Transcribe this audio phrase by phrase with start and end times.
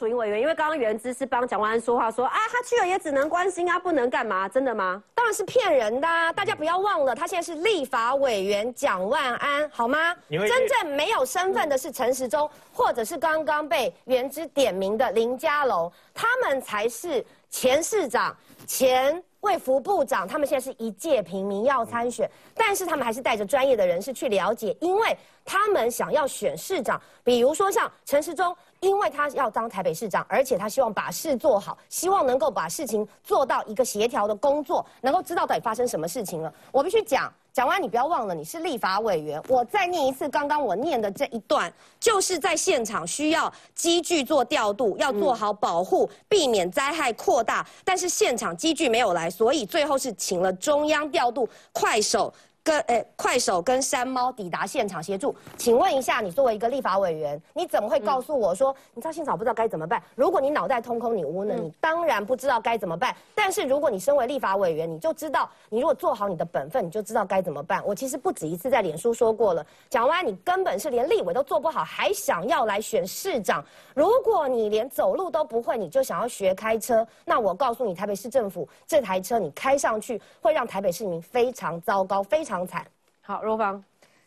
[0.00, 4.48] 楚英委员，因为刚刚袁之是帮蒋万安说话，说啊，他去了也只能关心啊，不能干嘛？
[4.48, 5.02] 真的吗？
[5.14, 10.16] 当然是骗人的，大家不要忘了，他现在是立法委员蒋万安，好吗？
[10.30, 18.34] 真正没有身份的是陈时中，或者是刚刚被袁之点名的林佳龙，他们才是前市长、
[18.66, 19.22] 前。
[19.40, 27.00] 卫福部长，他们现在是一届平民要参选，但是他们还是带着专业的人士去了解，因为他们想要选市长。
[27.24, 36.52] 比如说像陈时中，因为他要当台北市长，而且他希望把事做好，希望能够把事情做到一个协调的工作，能够知道到底发生什么事情了。
[36.72, 37.32] 我必须讲。
[37.52, 39.42] 讲完，你不要忘了，你是立法委员。
[39.48, 47.66] 我再念一次刚刚我念的这一段，就是在现场需要机具做调度，要做好保护，避免灾害扩大。
[47.84, 52.32] 但是现场机具没有来，所以最后是请了中央调度快手。
[52.70, 55.34] 跟诶，快手跟山猫抵达现场协助。
[55.56, 60.00] 请问一下，你作为一个立法委员，你怎么会告诉我说，你知道现场不知道该怎么办？
[60.14, 63.12] 如果你脑袋通空，你无能，你当然不知道该怎么办。
[63.34, 67.84] 但是如果你身为立法委员，你就知道，你如果做好你的本分，你就知道该怎么办。
[67.84, 73.64] 我其实不止一次在脸书说过了，讲完你根本是连立委都做不好，还想要来选市长。
[73.96, 82.59] 如果你连走路都不会，你就想要学开车，那我告诉你，台北市政府这台车你开上去，会让台北市民非常糟糕，非常。
[82.60, 82.86] 常惨，
[83.22, 83.82] 好，若芳，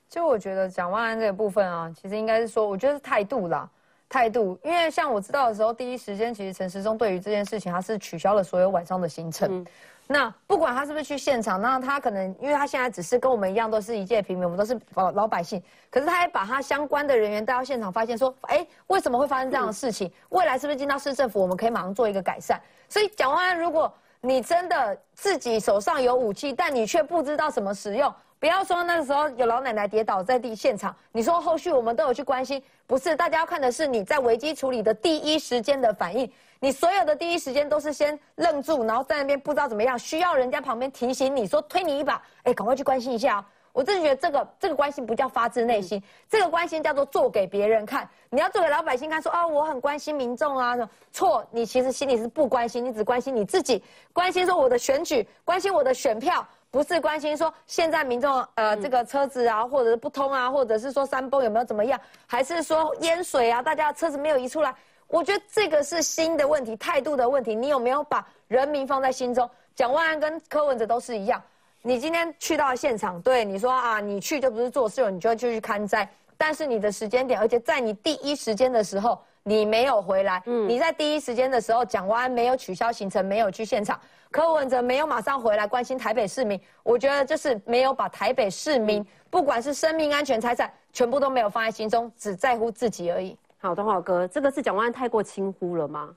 [0.09, 3.69] 就我觉得蒋万安这个部分啊，其实应该是说，我觉得是态度啦，
[4.09, 4.57] 态度。
[4.63, 9.65] 因为像我知道的时候，第一时间其实陈时中对于这件事情，他是取消了所有晚上的行程。
[10.05, 15.63] 那不管他是不是去现场，那他可能，因为他现在只是跟我们一样，都是一介平民，我们都是老老百姓。
[15.89, 20.11] 可是他也把他相关的人员带到现场，发现说，哎，为什么会发生这样的事情？
[20.29, 22.61] 未来是不是进到市政府，我们可以马上做一个改善？
[22.89, 23.91] 所以蒋万安如果。
[24.25, 28.11] 你真的自己手上有武器，但你却不知道怎么使用。
[28.39, 33.17] 不要说那个时候有老奶奶跌倒在地现场，你说后续我们都有去关心，不是？
[33.17, 36.31] 大家要看的是你在危机处理的第一时间的反应。
[36.61, 43.45] 你所有的第一时间都是先愣住，然后在那边不知道怎么样，需要人家旁边提醒你说推你一把，哎，赶快去关心一下哦。
[43.73, 48.07] 我真的觉得这个这个关心不叫发自内心，这个关心叫做做给别人看。
[48.29, 50.77] 你要做给老百姓看，说啊，我很关心民众啊，
[51.11, 64.73] 错，你其实心里是不关心，你只关心你自己，关心说我的选举，关心我的选票，不是关心说现在民众呃这个车子啊，或者是不通啊，或者是说山崩有没有怎么样，还是说淹水啊，大家车子没有移出来。
[65.07, 69.49] 我觉得这个是新的问题，态度的问题，你有没有把人民放在心中？
[69.75, 71.41] 蒋万安跟柯文哲都是一样。
[71.85, 76.09] 你今天去到现场，对你说啊，你去就不是做事，你就要去看灾。
[76.37, 80.41] 但是你的时间点，而且在你第一时间的时候，你没有回来。
[80.45, 83.99] 嗯，你在第一时间的时候，蒋万安没有取消行程，没有去现场，
[84.31, 86.57] 柯文哲没有马上回来关心台北市民。
[86.83, 93.37] 我觉得就是没有把台北市民，不管是生命安全、财产，全部都没有放在心中，只在乎自己而已。
[93.57, 96.15] 好，东华哥，这个是蒋万安太过轻忽了吗？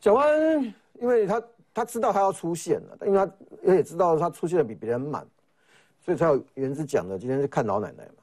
[0.00, 1.42] 蒋万安，因为他。
[1.74, 5.26] 他知道他要出现了，因为他也知道他出现的比别人慢，
[6.00, 8.22] 所以才有原子讲的今天是看老奶奶嘛，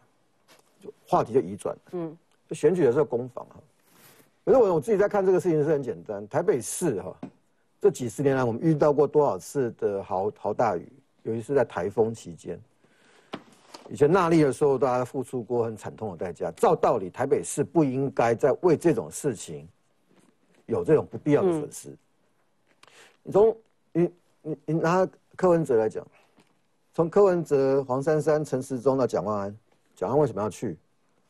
[0.80, 1.78] 就话题就移转。
[1.92, 2.18] 嗯，
[2.48, 3.58] 就选举的时候攻防哈。
[4.46, 7.16] 可是我我自己在看这个事情是很简单，台北市哈，
[7.82, 10.92] 这几十年来我们遇到过多少次的豪豪大雨，
[11.24, 12.60] 尤其是在台风期间。
[13.90, 16.50] 以前纳利的时候，大家付出过很惨痛的代价。
[16.52, 19.68] 照道理，台北市不应该在为这种事情
[20.66, 21.98] 有这种不必要的损失。
[23.24, 23.58] 你从
[23.94, 24.12] 你
[24.42, 26.06] 你你拿柯文哲来讲，
[26.94, 29.58] 从柯文哲、黄珊珊、陈时中到蒋万安，
[29.96, 30.78] 蒋万安为什么要去？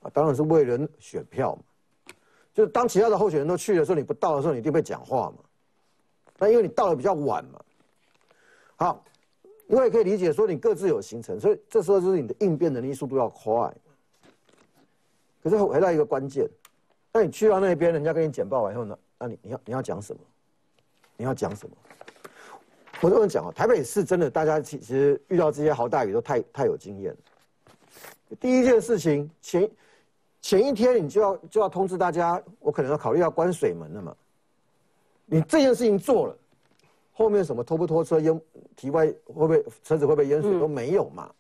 [0.02, 1.62] 啊，当然是为了选票嘛。
[2.54, 5.38] 就是当其他的候选人都去的时候，你不到的时候，你一定会讲话嘛。
[6.38, 7.62] 那因为你到的比较晚嘛。
[8.76, 9.04] 好，
[9.68, 13.74] 因为可以理解说你各自有行程，所以这时候就是你的应变能力速度要快。
[15.44, 16.50] 可是回到一个关键，
[17.14, 20.22] 那你去到那边，人家跟你简报完以后呢，那你你要你要讲什么？
[21.22, 21.76] 你要讲什么？
[23.00, 27.18] 我这么讲啊，台北市真的，大家其实遇到这些豪大雨都太太有经验了。
[28.40, 29.70] 第一件事情，前
[30.42, 34.16] 前一天你就要就要通知大家，我可能要考虑要关水门了嘛。
[35.28, 36.36] 你这件事情做了，
[37.14, 38.42] 后面什么拖不拖车淹
[38.76, 41.32] 体外会不会车子会不会淹水都没有嘛。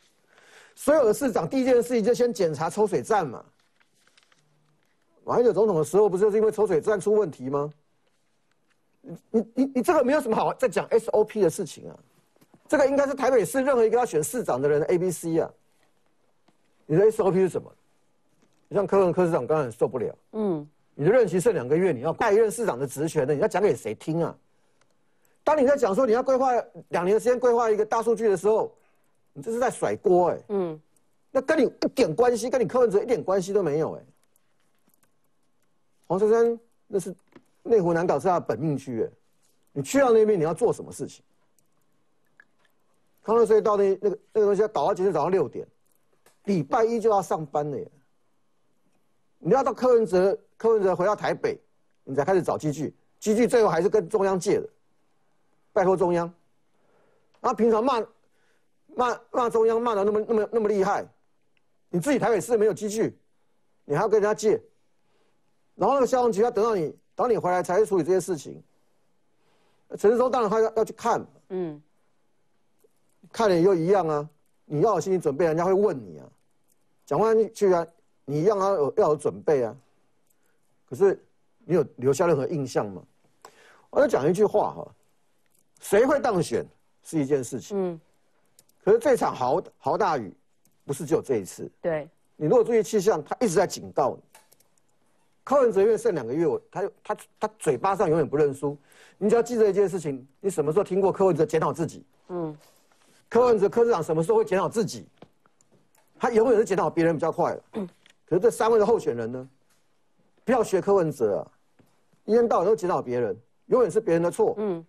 [0.75, 3.43] 所有的市长第一件事情就先检查抽水站嘛。
[5.23, 7.73] 马英九总统的时候不就是因为抽水站出问题吗？
[9.01, 11.97] 你你你你这个没有什么好在讲 SOP 的事情啊，
[12.67, 15.51] 这个应该是台北市任何一个要选市长的人的 ABC 啊。
[16.85, 17.71] 你的 SOP 是什么？
[18.67, 24.35] 你像柯文科市长刚才受不了，嗯，你的任期剩两个月，你要代任市长的职权呢，你要讲给谁听啊？
[25.43, 26.51] 当你在讲说你要规划
[26.89, 28.71] 两年的时间规划一个大数据的时候，
[29.33, 30.79] 你这是在甩锅哎，嗯，
[31.31, 34.01] 那跟你一点关系，跟你柯文哲一点关系都没有哎。
[36.07, 37.15] 黄珊珊那是。
[37.63, 39.09] 内湖南港是他的本命区，哎，
[39.73, 41.23] 你去到那边你要做什么事情？
[43.23, 45.67] 康乐隧道那那个那个东西要搞到今天早上六点，
[46.45, 47.91] 礼拜一就要上班了耶。
[49.37, 51.59] 你要到柯文哲，柯文哲回到台北，
[52.03, 54.67] 你才开始找机具，机具最后还是跟中央借的，
[55.71, 56.31] 拜托中央。
[57.39, 57.99] 然后平常骂
[58.95, 61.05] 骂骂中央骂的那么那么那么厉害，
[61.89, 63.15] 你自己台北市没有机具，
[63.85, 64.61] 你还要跟人家借，
[65.75, 66.95] 然后那个消防局要等到你
[67.27, 68.61] 等你回来才去处理这些事情。
[69.97, 71.81] 陈世忠当然他要要去看，嗯。
[73.31, 74.29] 看了又一样啊！
[74.65, 76.27] 你要有心理准备，人家会问你啊。
[77.05, 77.85] 讲话去啊，
[78.25, 79.75] 你一样要有要有准备啊。
[80.89, 81.17] 可是
[81.65, 83.01] 你有留下任何印象吗？
[83.89, 84.87] 我要讲一句话哈，
[85.79, 86.65] 谁会当选
[87.03, 87.77] 是一件事情。
[87.77, 88.01] 嗯。
[88.83, 90.33] 可是这场豪豪大雨，
[90.85, 91.69] 不是只有这一次。
[91.81, 92.09] 对。
[92.35, 94.30] 你如果注意气象，他一直在警告你。
[95.43, 98.77] 柯文哲因为剩两个月，他他他嘴巴上永远不认输。
[99.17, 102.05] 你只要记得一件事情，你什么时候听过柯文哲检讨自己？
[102.29, 102.55] 嗯。
[103.29, 105.07] 柯文哲科市长什么时候会检讨自己？
[106.19, 107.87] 他永远是检讨别人比较快嗯。
[108.25, 109.49] 可是这三位的候选人呢？
[110.43, 111.41] 不要学柯文哲啊！
[112.25, 113.35] 一天到晚都检讨别人，
[113.67, 114.53] 永远是别人的错。
[114.57, 114.85] 嗯。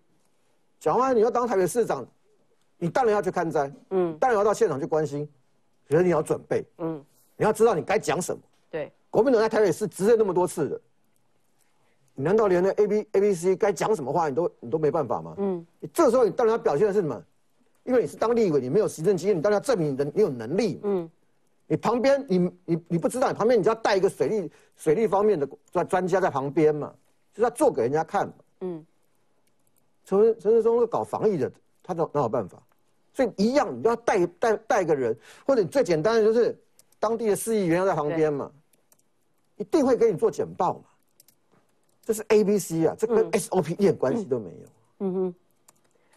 [0.79, 2.05] 讲完你要当台北市长，
[2.77, 3.71] 你当然要去看灾。
[3.89, 4.17] 嗯。
[4.19, 5.27] 当然要到现场去关心，
[5.87, 6.65] 可是你要准备。
[6.77, 7.03] 嗯。
[7.37, 8.41] 你要知道你该讲什么。
[8.69, 8.91] 对。
[9.13, 10.81] 国民党在台北市执政那么多次的，
[12.15, 15.35] 你难道连那 A B A B C 该讲什么话你都你都没办法吗？
[15.37, 15.63] 嗯。
[15.79, 17.23] 你这时候你当然要表现的是什么？
[17.83, 20.79] 因为你是当立委，你没有行政经验，你当然要证明你的你有能力。
[20.81, 21.07] 嗯，
[21.67, 26.91] 你旁边你你你不知道，你旁边你就要带一个水利水利方面的专专家在旁边嘛，
[27.33, 28.33] 就是要做给人家看嘛。
[28.61, 28.83] 嗯，
[30.05, 31.51] 陈陈世忠是搞防疫的，
[31.83, 32.57] 他哪哪有办法？
[33.13, 35.15] 所以一样，你要带带带一个人，
[35.45, 36.57] 或者你最简单的就是
[36.99, 38.51] 当地的市议员要在旁边嘛，
[39.63, 40.81] 一定会给你做简报嘛。
[42.03, 44.67] 这是 A B C 啊，这跟 S O P 一点关系都没有。
[44.99, 45.35] 嗯哼，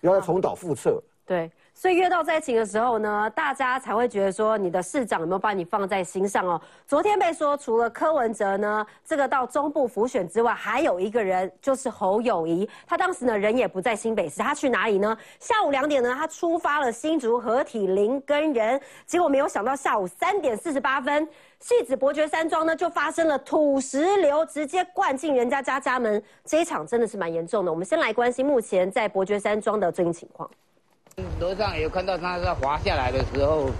[0.01, 1.01] 又要重蹈覆辙。
[1.25, 6.61] 对，所以越到灾情的时候呢，大家才会觉得说你的市长有没有把你放在心上哦。
[6.87, 12.69] 昨天被说除了柯文哲呢，这个到中部辅选之外，还有一个人就是侯友谊。
[12.87, 15.17] 他当时呢人也不在新北市，他去哪里呢？
[15.41, 21.29] 下午两点呢，他出发了新竹合体林根人，结果没有想到下午三点四十八分，
[21.61, 26.23] 戏子伯爵山庄呢就发生了土石流，直接灌进人家家家门。
[26.44, 27.73] 这一场真的是蛮严重的。
[27.73, 30.49] 我们先来关心目前在伯爵山庄的最新情况。
[31.41, 33.70] 楼上有看到他在滑下来的时候，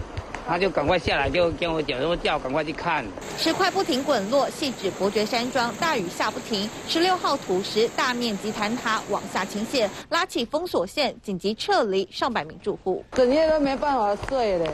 [0.49, 3.05] 他就赶快下来，就跟我讲说叫赶快去看。
[3.37, 13.05] 石块不停滚落，细指伯爵山庄大雨下不停，十六号土石大面积坍塌往下倾泻，拉起封锁线，紧急撤离上百名住户。
[13.12, 14.72] 整夜都没办法睡了，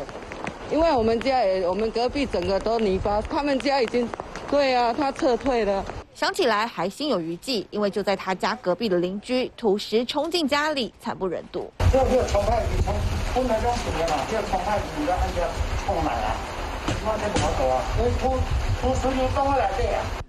[0.73, 4.09] 因为我们家也，我们隔壁整个都泥巴，他们家已经，
[4.51, 5.85] 对啊，他撤退了。
[6.15, 11.71] 想起来还心有余悸，因为就在他家隔壁的邻居土石冲进家里，惨不忍睹。
[11.93, 12.95] 这个冲太急，冲
[13.35, 14.27] 冲太中暑了？
[14.31, 15.43] 这个冲太急，你要按下
[15.85, 16.37] 冲来啊，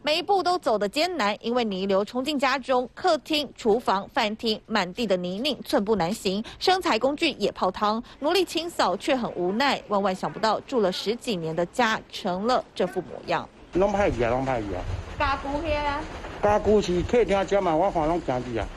[0.02, 9.80] 每一步都走得艰难，因为泥流冲进家中，客厅、厨房、饭厅满地的泥泞，寸步难行，生财工具也泡汤，努力清扫却很无奈。
[9.88, 13.48] 万万想不到，住了十几年的家成了这副模样。
[13.74, 14.82] 拢歹去啊，拢歹去啊！
[15.20, 16.02] 家具遐啊？
[16.42, 18.68] 家具是客厅遮嘛，我看拢行去啊。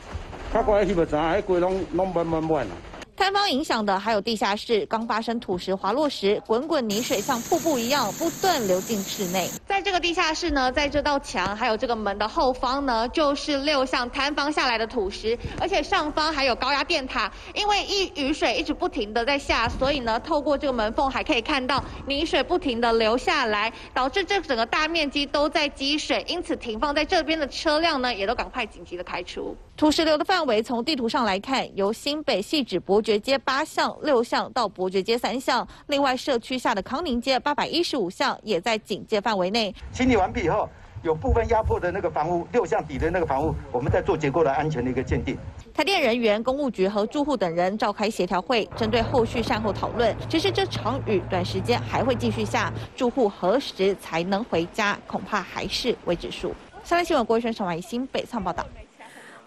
[0.53, 2.71] 较过来去无知影，迄规拢拢满满满啊。
[3.17, 9.49] 坍方影响的还有地下室，刚发生土石滑落时，滚滚泥水像瀑布一样不断流进室内。
[9.67, 17.33] 在这个地下室呢，在这道墙还有这个门的后方呢，就是六项坍方下来的土石，而且上方还有高压电塔。
[17.55, 29.57] 因为一雨水一直不停的在下，所以呢，透过这个门缝还可以看到泥水不停的流下来，导致这整个大面积都在积水，因此停放在这边的车辆呢，也都赶快紧急的开出。
[29.75, 39.73] 土石流的范围从地图上来看，由新北细指博爵街八巷、六巷到伯爵街三巷，另外社区下的康宁街八百一十五巷也在警戒范围内。
[39.93, 40.69] 清理完毕以后，
[41.05, 45.39] 有部分压迫的那个房屋，六巷底的那个房屋，我们在做结构的安全的一个鉴定。
[45.73, 50.13] 台电人员、公务局和住户等人召开协调会，针对后续善后讨论。
[50.29, 56.53] 只是这场雨短时间还会继续下，住户何时才能回家，恐怕还是未知数。
[56.83, 58.67] 三立新闻郭轩、陈怀新北仓报道。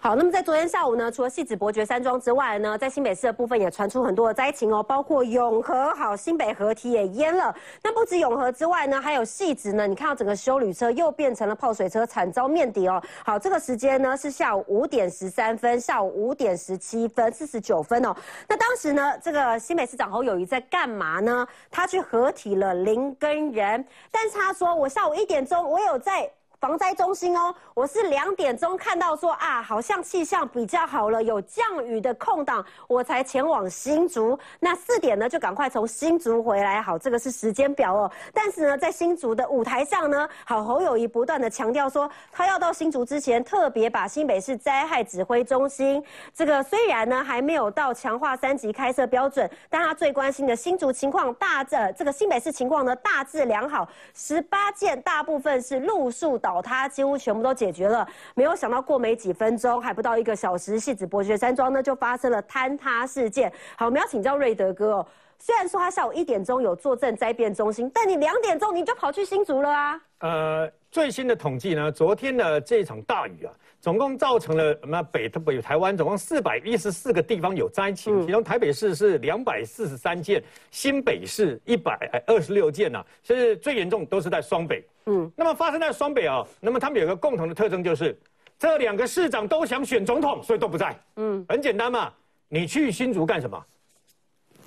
[0.02, 7.54] 好，那么在昨天下午呢，除了戏子伯爵山庄之外呢，在新北市的部分也传出很多的灾情哦，包括永和好新北合体也淹了。
[7.82, 13.02] 那不止永和之外呢，还有戏子呢，你看到整个修旅车又变成了泡水车，惨遭面敌哦。
[13.26, 18.16] 好，这个时间呢是下午五点十三分，下午五点十七分，四十九分哦。
[18.48, 21.46] 那当时呢，这个新北市长侯友谊在干嘛呢？
[21.70, 26.30] 他去合体了林根人，但是他说我下午一点钟我有在。
[26.60, 27.54] 防灾中心哦。
[27.72, 34.38] 我是两点钟看到说啊，好像气象比较好了，有降雨的空档，我才前往新竹。
[34.60, 36.82] 那四点呢，就赶快从新竹回来。
[36.82, 38.12] 好，这个是时间表哦。
[38.34, 58.04] 但是呢，在新竹的舞台上呢，好侯友谊不断的强调说，他要到新竹之前，特别把新北市灾害指挥中心这个虽然呢还没有到强化三级开设标准，但他最关心的新竹情况大致这个新北市情况呢大致良好，十八件大部分是路树倒塌，几乎全部都解决了。
[58.34, 63.52] 没有想到过没几分钟，还不到一个小时，戏子伯爵山庄呢就发生了坍塌事件。
[63.76, 65.06] 好，我们要请教瑞德哥哦。
[65.38, 70.00] 虽然说他下午一点钟有坐镇灾变中心，但你两点钟你就跑去新竹了啊？
[70.18, 84.84] 呃，最新的统计呢，昨天的这场大雨啊，总共造成了什么北北台湾总共四百一十四个地方有灾情，其中台北市是两百四十三件，新北市一百二十六件呐，是最严重都是在双北。
[85.06, 88.16] 嗯，那么发生在双北啊，那么他们有个共同的特征就是，
[88.58, 90.94] 这两个市长都想选总统，所以都不在。
[91.16, 92.12] 嗯，很简单嘛，
[92.48, 93.64] 你去新竹干什么？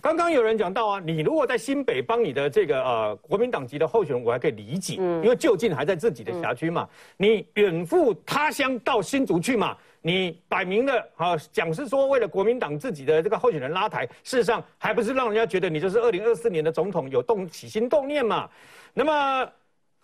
[0.04, 6.86] 刚刚有人讲到啊，你如果在新北帮你的这个呃国民党籍的候选人，我还可以理解，因为就近还在自己的辖区嘛。
[7.16, 18.50] 你远赴他乡到新竹去嘛，你摆明了啊讲是说为了国民党自己的这个候选人拉台，事实上还不是让人家觉得你就是二零二四年的总统有动起心动念嘛？
[18.94, 19.50] 那么。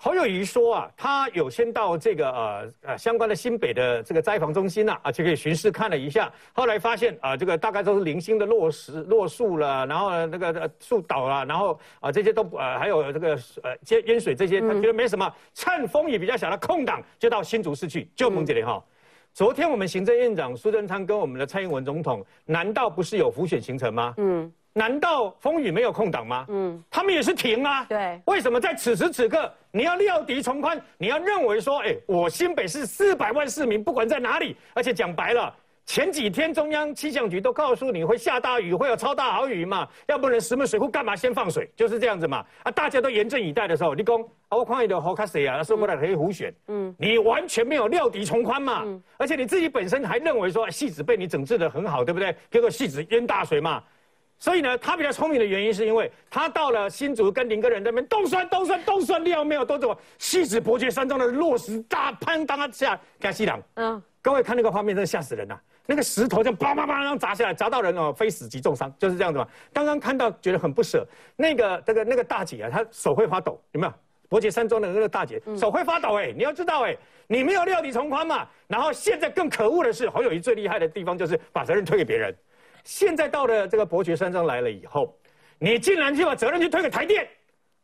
[0.01, 6.31] 侯友谊说啊，他有先到这个呃呃相关的新北的这个灾防中心呐，啊，去可以巡视看了一下。
[6.53, 15.29] 后来发现啊，这个大概都是零星的落石落树了，然后那个树倒了，然后啊这些都呃还有这个呃淹淹水这些，他觉得没什么。
[15.53, 18.81] 趁风雨比较小的空档，就到新竹市去救孟姐莲哈。
[19.33, 24.13] 昨天我们行政院长苏贞昌跟我们的蔡英文总统，难道不是有浮选行程吗？
[24.15, 24.49] 嗯。
[24.73, 26.45] 难道风雨没有空档吗？
[26.49, 27.85] 嗯，他们也是停啊。
[27.85, 30.79] 对，为什么在此时此刻你要料敌从宽？
[30.97, 35.53] 你要认为说，哎，我新北市四百万市民不管在哪里，而且讲白了，
[35.85, 41.69] 前几天中央气象局都告诉你会下大雨，会有超大豪雨嘛，要不然石门水库干嘛先放水？
[41.75, 42.45] 就是这样子嘛。
[42.63, 46.53] 啊，大家都严阵以待的时候，你讲我看你的好卡谁啊，说不来可以胡选。
[46.67, 48.83] 嗯，你完全没有料敌从宽嘛。
[48.85, 52.35] 嗯，而且你自己本身还认为说戏子被你整治的很好，对不对？
[52.51, 53.83] 结果戏子淹大水嘛。
[54.39, 63.61] 所以呢，他比较聪明的原因是因为他到了新竹跟林根人那边东算东算东算料没有多走，西子伯爵山庄的落石大攀当下干西凉。
[63.75, 65.59] 嗯，各位看那个画面，真的吓死人呐！
[65.85, 69.47] 那个石头就叭叭叭砸下来，砸到人哦，非死即重伤，就是这样子嘛。
[69.73, 71.05] 刚刚看到觉得很不舍，
[71.35, 73.93] 那个这个那个大姐啊，她手会发抖，有没有？
[74.29, 76.95] 伯爵山庄的那个大姐手会发抖哎，你要知道哎，
[77.27, 78.47] 你没有料敌从宽嘛。
[78.67, 82.33] 然后现在更可恶的是，侯友谊最厉害的地方就是把责任推给别人。
[82.83, 85.17] 现在到了这个伯爵山庄来了以后，
[85.57, 87.27] 你竟然就把责任去推给台电，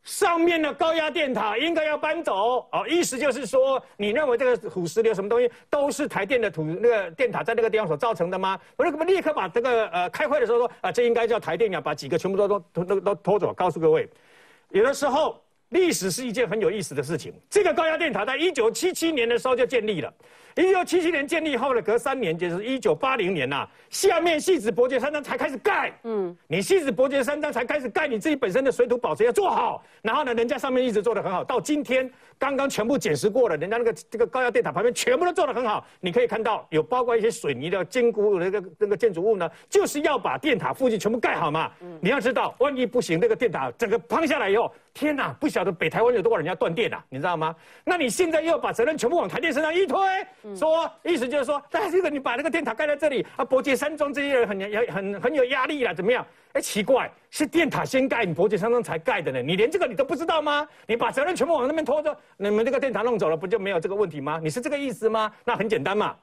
[0.03, 8.59] 上面的高压电塔应该要搬走哦，意思就是说，你认为这个土石流什么东西都是台电的土那个电塔在那个地方所造成的吗？
[8.77, 13.53] 我那么立刻把这个呃开会的时候说啊，这应该叫台电呀，把几个全部都都都都都拖走。
[13.53, 14.07] 告诉各位，
[14.69, 17.33] 有的时候历史是一件很有意思的事情。
[17.49, 20.13] 这个高压电塔在一九七七年的时候就建立了。
[20.55, 25.91] 一九七七年建立后呢隔三年，就是一九八零年呐，下面戏子伯爵山庄才开始盖。
[26.03, 29.83] 嗯，你戏子伯爵山庄才开始盖，你自己本身的水土保持要做好。
[30.01, 32.09] 然后呢，人家上面一直做得很好，到今天
[32.39, 35.85] 刚刚全部检视过了，人家那个这个高压电塔旁边全部都做得很好。
[35.99, 41.69] 你可以看到有包括一些水泥的坚固那个那个建筑物呢，就是要把电塔附近全部盖好嘛。
[41.81, 47.53] 嗯，你要知道，万一不行，那个电塔整个崩下来以后，天哪，不晓得北台湾有多少人要断电啊，你知道吗？
[47.83, 49.99] 那你现在又把责任全部往台电身上一推。
[50.53, 56.25] 说意思就是说，但这个你把那个电塔盖在这里啊，伯爵山庄这些人很很很很有压力了，怎么样？
[56.53, 60.67] 哎，奇怪，是电塔先盖，你伯爵山庄才盖的呢，你连这个你都不知道吗？
[60.85, 64.39] 你把责任全部往那边拖着，你们这个电塔弄走了，不就没有这个问题吗？
[64.43, 65.31] 你是这个意思吗？
[65.43, 66.15] 那很简单嘛，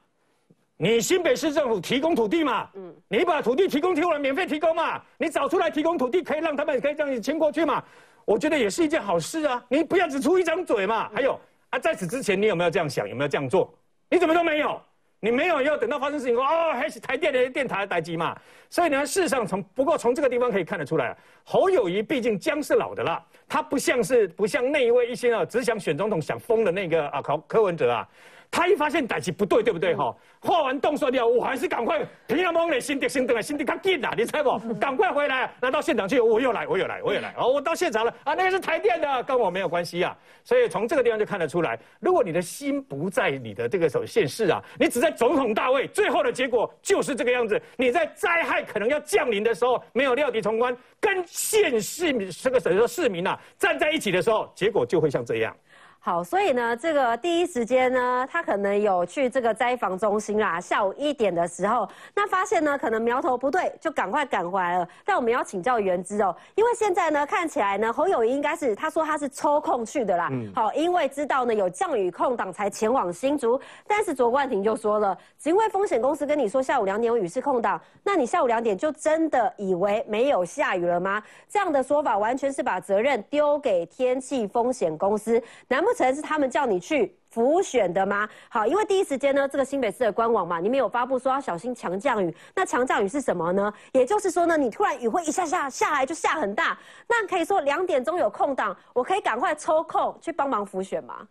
[0.76, 7.85] 你新北市政府提供土地嘛，嗯，你把土地提供出来，免费提供嘛，你找出来提供土地，可以让他们可以这样迁过去嘛，
[8.25, 11.11] 我觉得也是一件好事啊，你不要只出一张嘴嘛。
[11.14, 11.38] 还有
[11.69, 13.07] 啊，在此之前你有没有这样想？
[13.07, 13.73] 有没有这样做？
[14.12, 14.78] 你怎么都没有？
[15.21, 18.37] 你没有要等到发生事情说哦，还是台电的电台待机嘛？
[18.69, 28.07] 所以呢，事实上从不过从这个地方可以看得出来，侯友谊毕竟姜是老的了，他不像是不像那一位一心啊只想选总统想疯的那个啊考柯文哲啊。
[28.52, 30.14] 他一发现歹棋不对，对不对哈？
[30.38, 34.59] 画完动作掉，我还是赶快平阳蒙的心跌心等啊，心跌较紧啦，你猜不？
[34.75, 40.14] 赶快回来，来到现场去，我又来，我又来，我又来，哦，我到现场了啊，那个是台电的，跟我没有关系啊。
[40.44, 47.59] 所以从这个地方就看得出来，如果你的心不在你的这个首现世啊，你只在总统大位，最后的结果就是这个样子。
[47.76, 55.56] 你在灾害可能要降临的时候，没有料敌从宽，跟县市民这个等于说市民啊站在一起的时候，结果就会像这样。
[56.04, 60.61] 好，所以呢，这个第一时间呢，他可能有去这个灾防中心啦。
[60.61, 64.88] 下午一点的时候，那发现呢，可能苗头不对，就赶快赶回来了。
[65.04, 70.28] 但我们要请教原之哦，因为现在呢，看起来呢，侯友谊应该是他说他是抽空去的啦。
[70.32, 70.50] 嗯。
[70.52, 81.23] 好，因为知道呢有降雨空档才前往新竹，但是卓冠廷就说了，只因为风险公司跟你说下午两点有雨势空档，那你下午两点就真的以为没有下雨了吗？
[81.49, 85.91] 这样的说法完全是把责任丢给天气风险公司，难不？
[85.94, 88.28] 成是他们叫你去浮选的吗？
[88.49, 92.34] 好，因为第一时间呢，这个新北市的官网嘛，你们有发布说要小心强降雨。
[92.54, 93.72] 那强降雨是什么呢？
[93.92, 101.26] 也就是说呢，你突然雨会一下下下来就下很大，那可以说两点钟有空档，我可以赶快抽空去帮忙浮选吗？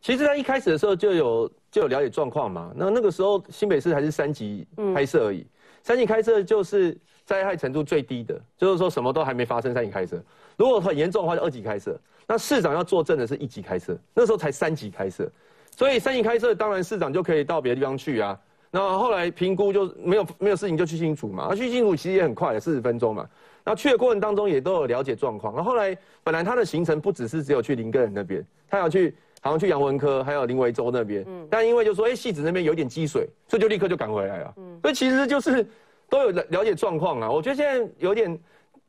[0.00, 2.70] 其实他一开始的时候就有就有了解状况嘛。
[2.74, 5.46] 那那个时候新北市还是三级拍摄而已，
[5.82, 6.94] 三级开摄就是
[7.24, 10.22] 灾害程度最低的，就是说什么都还没发生，三级开摄。
[10.56, 11.98] 如果很严重的话，就二级开摄。
[12.26, 15.30] 那市长要作证的是一级开设，那时候才三级开设，
[15.70, 18.38] 所以三级开设，当然市长就可以到别的地方去啊。
[18.70, 23.28] 那后来评估就没有没有事情就去新竹嘛，而去新竹其实也很快，四十分钟嘛。
[23.64, 25.54] 那去的过程当中也都有了解状况。
[25.54, 31.24] 那后来本来他的行程不只是只有去林根人那边，他要去好像去杨文科，还有林维洲那边。
[31.28, 31.46] 嗯。
[31.50, 34.54] 但因为就说哎戏子那边有点积水，所以就立刻就赶回来了。
[34.56, 34.78] 嗯。
[34.82, 35.66] 所以其实就是
[36.08, 37.30] 都有了了解状况啊。
[37.30, 38.38] 我觉得现在有点。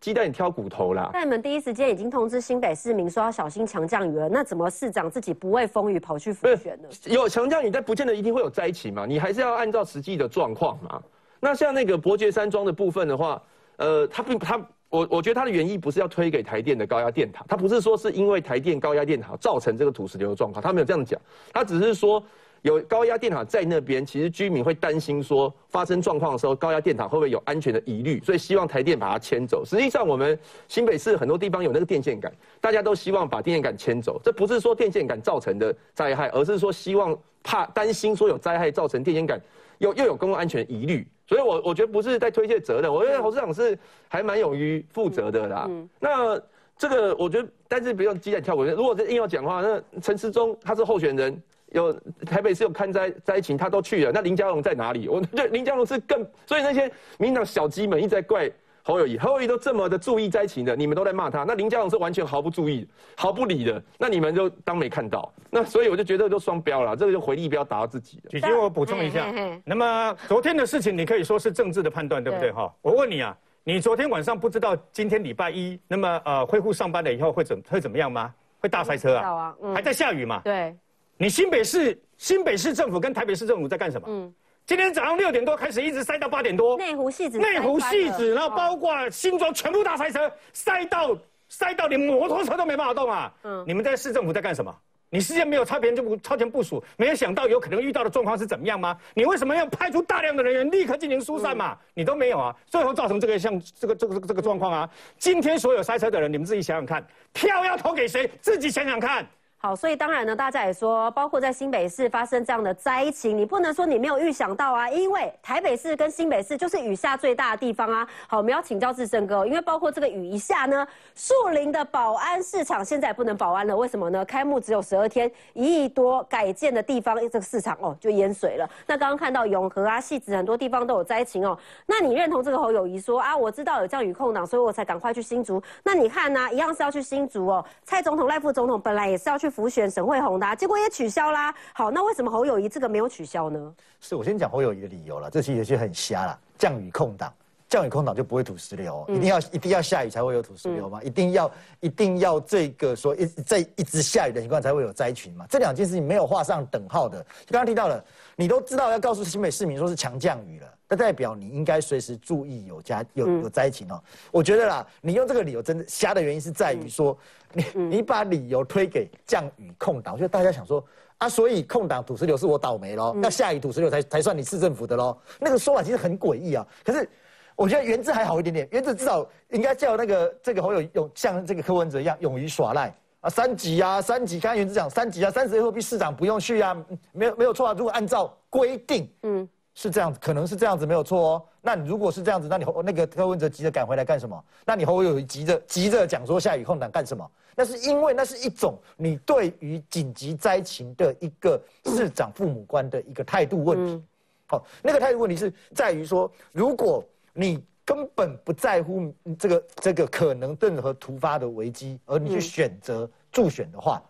[0.01, 1.09] 鸡蛋挑骨头啦！
[1.11, 6.87] 那你们第一时间已经通知新北市民说要小心强降雨了，那怎么市长自己不畏风雨跑去复选呢？
[7.05, 11.01] 有强降雨，但不见得一定会有灾情嘛，你还是要按照实际的状况嘛。
[11.39, 13.41] 那像那个伯爵山庄的部分的话，
[13.77, 14.59] 呃，他并他
[14.89, 21.19] 我我觉得他的原意不是要推给台电的高压电塔，他不是说是因为台电高压电塔造成这个土石流的状况，他没有这样讲，
[21.51, 22.21] 他只是说。
[22.65, 29.63] 有高压电塔在那边，其实居民会担心说发生状况的时候，高压电塔会不会有安全的疑虑，所以希望台电把它迁走。
[29.63, 34.19] 实际上，我们新北市很多地方有那个电线杆，大家都希望把电线杆迁走。
[34.23, 39.39] 这不是说电线杆造成的灾害，而是说希望怕担心说有灾害造成电线杆
[39.77, 41.07] 又又有公共安全疑虑。
[41.27, 45.69] 所以我我觉得不是在推卸责任，我觉得侯市长是还蛮勇于负责的啦。
[45.99, 46.41] 那
[46.79, 48.65] 这个我觉得，但是不用鸡蛋跳过。
[48.65, 51.39] 如果是硬要讲话，那陈时中他是候选人。
[51.75, 51.93] 有
[52.25, 54.11] 台北市有看灾灾情，他都去了。
[54.13, 55.07] 那林佳龙在哪里？
[55.09, 58.49] 我 觉得林佳龙是更，所以那些民党小鸡们一直在怪
[58.81, 61.43] 侯友谊，侯友谊都这么的注意灾情的，你们都在骂他。
[61.43, 65.31] 那林佳龙是完全毫不注意、毫不理的，那你们就当没看到。
[65.49, 68.21] 那所以我就觉得就双标了，这个就回力标打到自己。
[68.29, 69.25] 姐姐，我补充一下，
[69.65, 72.51] 那么昨天的事情你可以说是政治的判断，对不对？
[72.51, 78.33] 哈，我问你啊，你昨天晚上不知道今天礼拜一，那么呃恢复上班了以后会怎会怎么样吗？
[78.59, 79.55] 会大塞车啊？
[79.73, 80.41] 还在下雨嘛？
[80.43, 80.75] 对。
[81.17, 84.07] 你新北市新北市政府跟台北市政府在干什么？
[84.09, 84.33] 嗯，
[84.65, 86.77] 今天早上六点多开始，一直塞到八点多。
[86.77, 93.33] 内湖戏子，内湖戏子，然后包括新庄全部大塞车，塞到塞到连摩托车都没办法动啊！
[93.43, 94.75] 嗯，你们在市政府在干什么？
[95.09, 98.97] 你事先没有超前就不超前部署，没有想到有可能遇到的状况是怎么样吗？
[99.13, 101.77] 你为什么要派出大量的人员立刻进行疏散嘛？
[101.93, 104.89] 你都没有啊，最后造成这个像这个这个这个状况啊！
[105.17, 108.29] 今天所有塞车的人，你们自己想想看，票要投给谁？
[108.41, 109.25] 自己想想看。
[109.57, 118.07] 好，所以当然呢，大家也说，包括在新北市发生这样的灾情，你不能说你没有预想到啊，因为台北市跟新北市就是雨下最大的地方啊。
[118.27, 124.23] 好，我们要请教志胜哥，因为包括这个雨一下呢，树林的保安市场现在不能保安了，为什么呢？
[124.25, 128.69] 开幕只有十二天，一亿多改建的地方，这个市场哦就淹水了。
[128.85, 131.57] 那刚刚看到永和啊、戏子很多地方都有灾情哦。
[131.87, 135.59] 那你认同这个侯友谊说啊，我知道有降雨空档，所以我才赶快去新竹。
[135.81, 137.65] 那你看呢，一样是要去新竹哦。
[137.83, 139.54] 蔡总统、赖副总统本来也是要去。
[139.55, 141.55] 浮选沈惠宏的，结果也取消啦。
[141.73, 143.73] 好，那为什么侯友谊这个没有取消呢？
[144.01, 146.37] 是我先讲侯友谊的理由了，这其实就很瞎了。
[146.57, 147.33] 降雨空档，
[147.69, 151.01] 降雨空档就不会土石流，一定要一定要下雨才会有土石流吗？
[151.01, 155.45] 一定要一定要这个说一在一直下雨的情况才会有灾群吗？
[155.49, 157.25] 这两件事情没有画上等号的。
[157.47, 158.03] 刚刚提到了，
[158.35, 160.67] 你都知道要告诉新北市民说是强降雨了。
[160.87, 164.01] 那代表你应该随时注意有家有有灾情哦。
[164.31, 167.17] 我觉得啦，你用这个理由真的瞎的原因是在于说，
[167.53, 170.83] 你你把理由推给降雨空档，我觉得大家想说
[171.17, 175.17] 啊，所以空档土石流是我倒霉喽，要下雨土石流才才算你市政府的喽。
[175.39, 176.65] 那个说法其实很诡异啊。
[176.83, 177.09] 可是
[177.55, 186.77] 我觉得原子还好一点点，原子至少应该叫那个这个侯友勇像这个柯文哲一样勇于耍赖啊，三级啊三级，刚才原子讲三级啊，三十后币市长不用去啊，
[187.11, 187.73] 没有没有错啊。
[187.75, 189.49] 如果按照规定，嗯。
[189.75, 191.43] 是这样子，可能是这样子，没有错哦。
[191.61, 194.43] 那你如果是这样子，那你那个柯文哲急着赶回来干什么？
[194.65, 197.29] 那你侯友急着急着讲说下雨空档干什么？
[197.55, 204.03] 那是因为那是一种你对于紧急灾情的一个市长父母官的一个态度问题。
[204.47, 214.01] 好，那个态度问题是在于说，如果你根本不在乎这个这个可能任何突发的危机，而你去选择助选的话，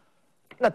[0.57, 0.71] 那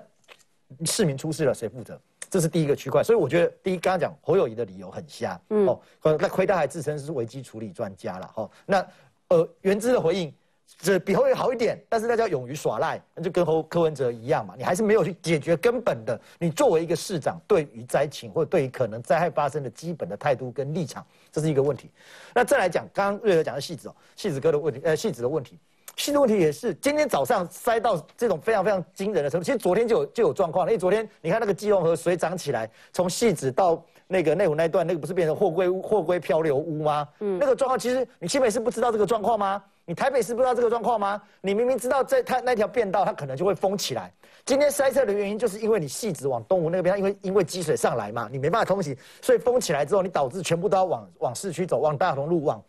[0.85, 2.01] 市民出事了谁负责？
[2.31, 3.03] 这是第一个区块。
[3.03, 8.87] 所以我觉得第一，刚刚讲侯友谊的理由很瞎，嗯，哦，那亏他还自称是危机处理专家了，哈，那
[9.29, 10.33] 呃，原之的回应。
[10.79, 16.19] 这比侯友好一点，但是大家勇于耍赖，那就跟侯柯文哲一样嘛，你还是没有去解决根本的。
[16.39, 21.91] 你作为一个市长，对于灾情或者对于可能灾害发生的基本的态度跟立场，这是一个问题。
[22.33, 25.59] 那再来讲，刚刚瑞德讲的戏子哦，戏子哥的问题，呃，戏子的问题，
[25.97, 29.45] 戏的问题也是今天早上塞到这种非常非常惊人的程度。
[29.45, 37.07] 其实昨天就有就有状况，因为昨天你看那个基隆河水涨起来，从戏子到那个内湖那段，那个不是变成货柜货柜漂流屋吗？
[37.21, 39.63] 嗯，那个状况其实你新北市不知道这个状况吗？
[39.85, 41.21] 你台北市不知道这个状况吗？
[41.41, 44.13] 你明明知道在它那条便道，它可能就会封起来。
[44.45, 52.63] 今天塞车的原因，就是因为你戏子往东湖那边，因为因为积水上来嘛，你没办法通行，所以封起来之后，你导致全部都要往往市区走，往大同路往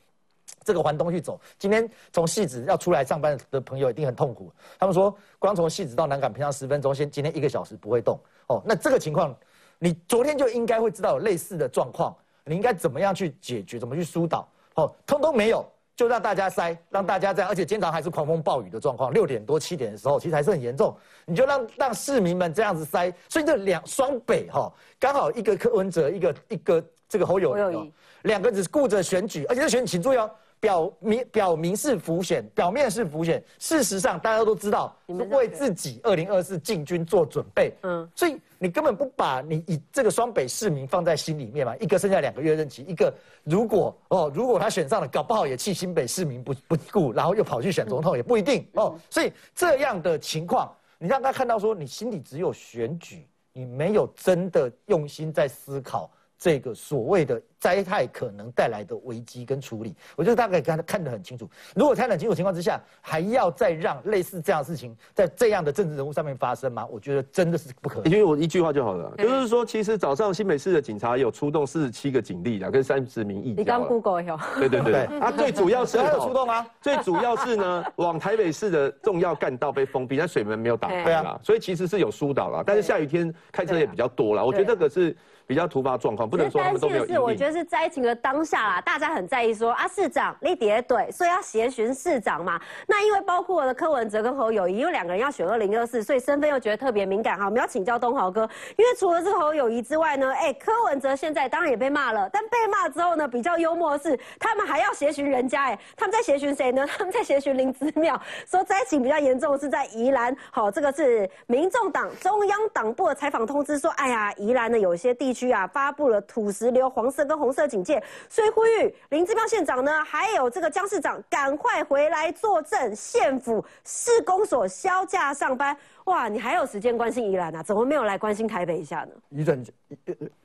[0.64, 1.40] 这个环东去走。
[1.60, 4.52] 今天从戏子要出来上班的朋友一定很痛苦。
[4.80, 8.62] 他们说，光从戏子到南港平常十分钟，先今天一个小时不会动哦。
[8.66, 9.36] 那这个情况，
[9.80, 14.48] 你昨天就应该会知道有类似的状况，你应该怎么样去解决，怎么去疏导？
[14.76, 15.66] 哦，通通没有。
[15.94, 19.14] 就让大家塞，让大家这样，而且经常还是狂风暴雨的状况。
[19.14, 20.98] 六点多七点的时候，其实还是很严重。
[21.26, 27.94] 你就让让市民们这样子塞，所以这两双北哈，刚好一个柯文哲，一个一个这个侯友谊，
[28.24, 30.32] 两个只顾着选举，而且这选举请注意哦。
[30.62, 37.74] 表明表明是浮选，表面是浮选，事实上大家都知道是为自己二零二四进军做准备。
[37.82, 41.76] 嗯，所以你根本不把你以这个双北市民放在心里面嘛？
[41.78, 43.12] 一个剩下两个月任期，一个
[43.44, 48.96] 如果哦，如果他选上了，搞不好也弃新北市民不不顾，然后又跑去选总统也不一定哦。
[49.10, 56.12] 所以这样的情况，你让他看到说你心里只有选举，你没有真的用心在思考。
[56.42, 61.48] 这个所谓的灾害可能带来的危机跟处理，我觉得大概看看得很清楚。
[61.76, 66.84] 如果看得很清楚情况之下，还要再让类似这样的事情在这样的政治人物上面发生吗？
[66.88, 68.12] 我觉得真的是不可能。
[68.12, 73.54] 因为我一句话就好了，就是说，其实早上新北市的警察有出动四十七个警力啊，跟三十名义。
[73.56, 74.36] 你刚 Google 有？
[74.58, 75.20] 对对对。
[75.20, 82.64] 啊，最主要是 还有出动啊， 最主要是呢，往台北市的重要干道被封闭，但水门没有打开啊，所以其实是有疏导了。
[82.66, 85.16] 但是下雨天开车也比较多了，我觉得这个是。
[85.48, 87.06] 比较突发状况，不能说他们都没有。
[87.06, 92.60] 是，我觉得是灾情的当下啦，大家很在意说啊，市长你叠对，所以要协寻市长嘛。
[92.88, 97.46] 那因为包括了柯文哲跟侯友谊，因为两个人要选二零二四，所以身份又觉得特别敏感哈。
[97.46, 98.42] 我们要请教东豪哥，
[98.78, 106.86] 因为除了这个侯友谊之外呢，哎，柯文哲现在当然也被骂了，但被骂之后呢，比较幽默的是，他们还要协寻人家，哎，他们在协寻谁呢？
[106.98, 110.36] 他们在协寻林子妙，说灾情比较严重是在宜兰。
[110.52, 115.52] 好，这个是民众党中央党部的采访通知说，哎呀，宜兰呢有些地区。
[115.52, 125.76] 啊发布了土石流黄色跟红色警戒，所以呼吁林志彪县长呢，还有这个江市长赶快回来作证，县府市公所销假上班。
[126.06, 127.64] 哇，你还有时间关心宜兰啊？
[127.64, 129.12] 怎么没有来关心台北一下呢？
[129.30, 129.64] 移转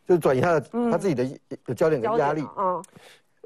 [0.07, 2.81] 就转移他的他自己的焦点跟压力啊。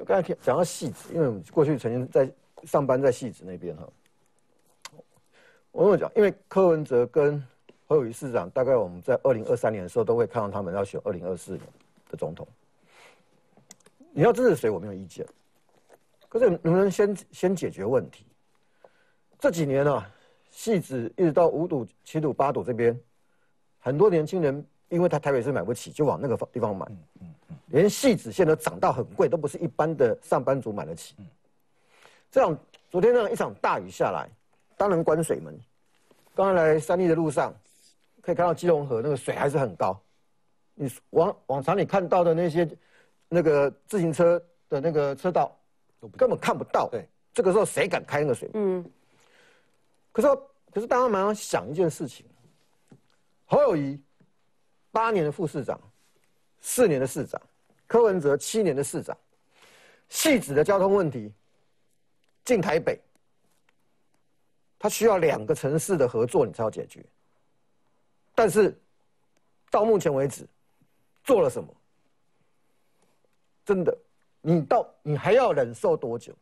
[0.07, 2.29] 刚才讲到戏子，因为我们过去曾经在
[2.65, 3.89] 上班在戏子那边哈。
[5.73, 7.43] 我跟我讲，因为柯文哲跟
[7.91, 11.63] 侯友谊市长，大概我们在二零二三年的时候都会看到他们要选二零二四年
[12.09, 12.47] 的总统。
[14.13, 15.27] 你要支持谁，我没有意见。
[16.29, 18.25] 可是能不能先先解决问题？
[19.41, 20.09] 这几年啊，
[20.53, 22.97] 戏子一直到五堵、七堵、八堵这边，
[23.81, 26.87] 很多年轻人因为他台北市买不起，就往那个地方买。
[27.67, 31.17] 连戏子现在涨到很贵，都不是一般的上班族买得起。
[32.31, 32.57] 这样，
[32.89, 34.31] 昨天那样一场大雨下来，
[34.77, 35.59] 当然关水门。
[36.37, 37.53] 刚刚来三立的路上。
[38.21, 40.01] 可以看到基隆河那个水还是很高，
[40.75, 42.69] 你往往常你看到的那些
[43.29, 45.57] 那个自行车的那个车道，
[46.17, 46.89] 根本看不到。
[46.91, 48.51] 对，这个时候谁敢开那个水？
[48.55, 48.85] 嗯。
[50.13, 50.29] 可是，
[50.73, 52.27] 可是大家马上想一件事情：
[53.47, 54.01] 侯友谊
[54.91, 55.81] 八年的副市长，
[56.61, 57.41] 四年的市长；
[57.87, 59.17] 柯文哲七年的市长。
[60.09, 61.33] 细致的交通问题，
[62.45, 63.01] 进台北，
[64.77, 67.01] 他需要两个城市的合作，你才要解决。
[68.41, 68.75] 但是，
[69.71, 70.49] 到目前为止，
[71.25, 71.69] 做了什么？
[73.67, 73.95] 真的，
[74.41, 76.35] 你到你还要忍受多久？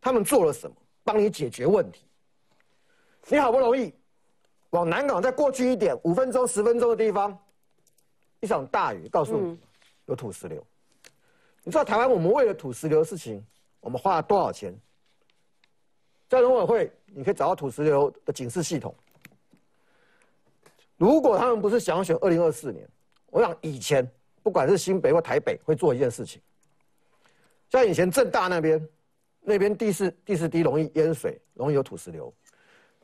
[0.00, 0.76] 他们做了什么？
[1.02, 2.04] 帮你解决问题？
[3.26, 3.92] 你好不容易
[4.70, 7.36] 往南港再过去一点，五分钟、十分钟的地方，
[8.38, 9.58] 一场大雨，告诉你
[10.06, 10.64] 有土石流。
[11.64, 13.44] 你知道台湾我们为了土石流的事情，
[13.80, 14.72] 我们花了多少钱？
[16.28, 18.94] 在农委会，你可以找到土石流的警示系统。
[21.02, 22.88] 如果他们不是想要选二零二四年，
[23.26, 24.08] 我想以前
[24.40, 26.40] 不管是新北或台北会做一件事情，
[27.68, 28.88] 像以前正大那边，
[29.40, 32.32] 那边地势地势低，容易淹水，容易有土石流。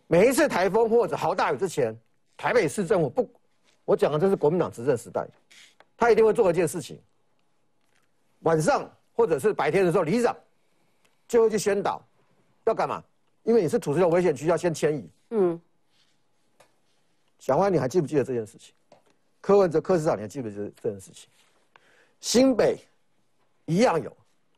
[0.07, 1.93] 每一次台风或者豪大雨之前，
[2.37, 3.29] 台北市政府不
[3.85, 5.27] 我讲的这是国民党执政时代，
[5.97, 7.03] 他一定会做一件事情。
[8.43, 10.37] 晚上或者是白天的时候，里长
[11.27, 12.01] 就会去宣导，
[12.65, 13.03] 要干嘛？
[13.43, 15.11] 因为你是土石流危险区，要先迁移。
[15.31, 15.61] 嗯。
[17.39, 18.75] 小万，你还记不记得这件事情？
[19.41, 21.29] 柯文哲、柯市长，你还记不记得这件事情？
[22.21, 22.79] 新北
[23.65, 24.15] 一样有，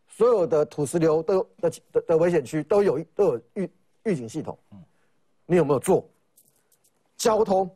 [0.09, 3.71] 所有的土石流都的的的危险区都有都有预
[4.05, 4.59] 预警系统。
[5.47, 6.09] 你有没有做？
[7.17, 7.67] 交通，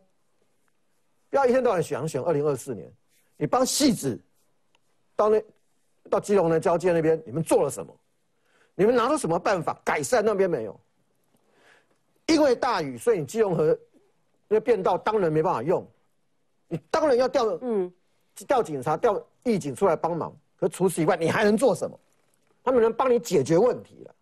[1.29, 2.91] 不要一天到晚想选二零二四年，
[3.37, 4.19] 你帮戏子
[5.15, 5.45] 到那
[6.09, 7.95] 到基隆的交界那边，你们做了什么？
[8.75, 10.81] 你们拿出什么办法改善那边没有？
[12.27, 13.79] 因为大雨，所以你基隆河
[14.49, 15.87] 那变道当然没办法用，
[16.69, 17.93] 你当然要调嗯
[18.47, 20.35] 调警察调义警出来帮忙。
[20.57, 21.99] 可除此以外，你还能做什么？
[22.63, 24.15] 他们能帮你解决问题了。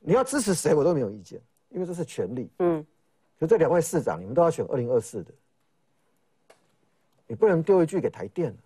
[0.00, 2.50] 你要支持谁，我都没有意见，因为这是权利。
[2.58, 2.84] 嗯。
[3.38, 5.30] 就这两位市长，你们都要选二零二四的，
[7.26, 8.56] 你不能丢一句给台电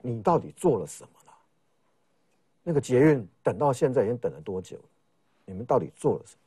[0.00, 1.32] 你到底做了什么了？
[2.62, 4.84] 那个捷运等到现在已经等了多久了？
[5.44, 6.43] 你们到底做了什么？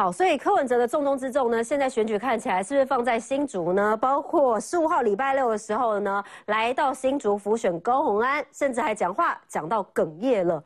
[0.00, 3.96] 好，所以柯文哲的重中之重呢，现在选举看起来是不是放在新竹呢？
[3.96, 10.62] 包括十五号礼拜六的时候呢，来到新竹辅选高鸿安，甚至还讲话讲到哽咽了。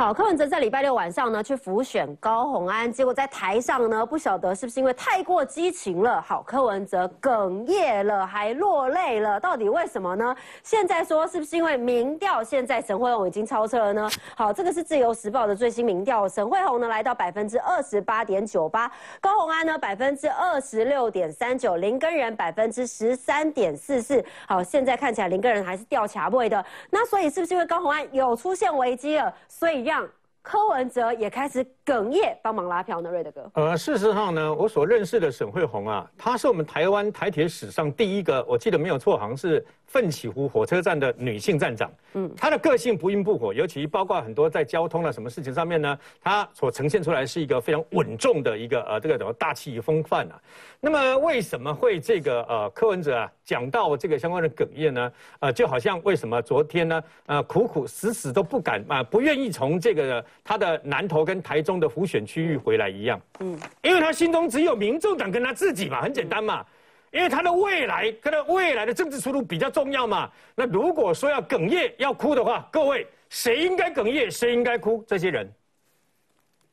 [0.00, 10.34] 好，柯文哲在礼拜六晚上呢去辅选高鸿安，结果在台上呢不晓得是不是因为太过激情了，好，柯文哲哽咽了，还落泪了，到底为什么呢？
[10.62, 14.08] 现在说是不是因为民调现在沈惠宏已经超车了呢？
[14.34, 24.24] 好，这个是自由时报的最新民调，沈惠宏呢来到百分之二十八点九八，高鸿安呢百分之二十六点三九，林根仁百分之十三点四四。
[24.46, 29.89] 好，现在看起来林根仁还是掉卡位的，那所以是不是因为高鸿安有出现危机了，所以？
[29.90, 30.08] 样
[30.42, 33.50] 柯文哲也开始哽咽，帮忙拉票呢，瑞德哥。
[33.54, 39.64] 呃，事实上呢，我所认识的沈惠宏啊，他是我们台湾台铁史上第一个，我记得没有错，好像是。
[39.90, 50.40] 奋起湖火车站的女性站长，嗯，她的个性不温不火，尤其包括很多在交通了什么事情上面呢，她所呈现出来是一个非常稳重的一个呃这个什么大气风范啊。
[50.78, 55.12] 那么为什么会这个呃柯文哲啊讲到这个相关的哽咽呢？
[55.40, 66.64] 呃，就好像为什么昨天呢呃苦苦死死都不敢啊不愿意从这个他的南投跟台中的浮选区域回来一样，嗯，因为他心中只有民众党跟他自己嘛，很简单嘛。
[67.10, 70.30] 因为他的未来，他的未来的政治出路比较重要嘛。
[70.54, 75.04] 那如果说要哽咽、要哭的话，各位谁应该哽咽，谁应该哭？
[75.06, 75.52] 这些人，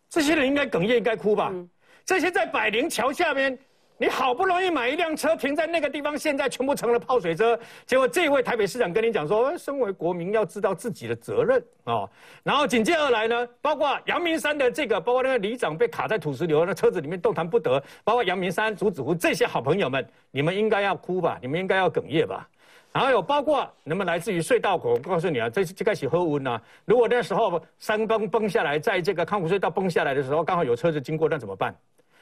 [0.10, 1.52] 这些人应该哽咽、应该哭吧？
[2.06, 3.58] 这些在百灵桥下面。
[4.00, 7.60] 你好不容易买一辆车停在那个地方，现在全部成了泡水车。
[7.84, 12.08] 结果这位台北市长跟你讲说，身为国民要知道自己的责任啊。
[12.44, 17.82] 然后紧接而来呢，包括阳明山的这个，包括那个里长被卡在土石流，那车子里面动弹不得。
[18.04, 21.40] 包括阳明山、竹子湖这些好朋友们，你们应该要哭吧？
[21.42, 22.48] 你们应该要哽咽吧？
[22.94, 26.62] 然后有包括你们来自于隧道口，我告诉你啊，这这开始喝温啊。
[26.86, 31.76] 如果那时候山崩崩下来，在这个康湖隧道崩下来的时候，刚好有车子经过，那怎么办？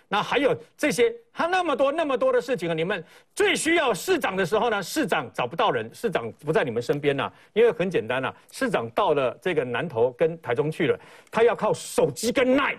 [0.07, 2.73] 那还有这些，他那么多那么多的事情啊！
[2.73, 7.31] 你们最需要市长的时候呢，市长找不到人，市长不在你们身边呐。
[7.53, 10.99] 因为很简单呐，市长到了这个南投跟台中去了，
[11.31, 12.77] 他要靠手机跟奈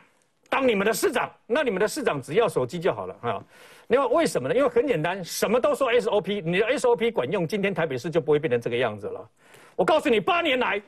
[0.49, 1.31] 当你们的市长。
[1.47, 3.45] 那你们的市长只要手机就好了啊。
[3.89, 4.55] 因为为什么呢？
[4.55, 9.29] 因为很简单，什么都说 SOP，你的 SOP 管用，今天台北市就不会变成这个样子了。
[9.75, 10.81] 我告诉你，八年来，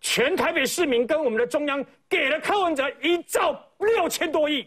[0.00, 4.66] 全台北市民跟我们的中央给了柯文哲一兆六千多亿。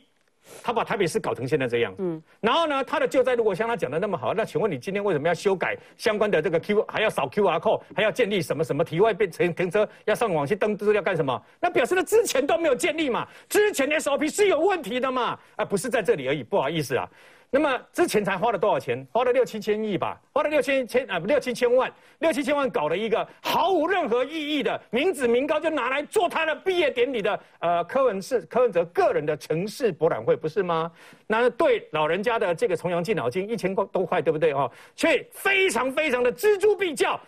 [0.64, 11.42] 他把台北市搞成现在这样，嗯，然后呢，他的救灾如果像他讲的那么好，那请问你今天为什么要修改相关的这个 Q，还要扫 QR code，还要建立什么什么体外变成停车要上网去登资料干什么？
[11.60, 17.10] 那表示他之前都没有建立嘛，之前的 SOP 是有问题的嘛，啊，不是在这里而已，不好意思啊。
[17.50, 19.06] 那么之前才花了多少钱？
[19.12, 30.92] 花了六七千亿吧，花了六千千啊，六七千万，六七千万搞了一个毫无任何意义的民脂民膏，就拿来做他的毕业典礼的呃柯文是柯文哲个人的城市博览会，不是吗？
[31.28, 34.70] 那对老人家的这个重阳敬老金一千块多块，对不对哦？
[34.96, 37.20] 却非常非常的锱铢必较，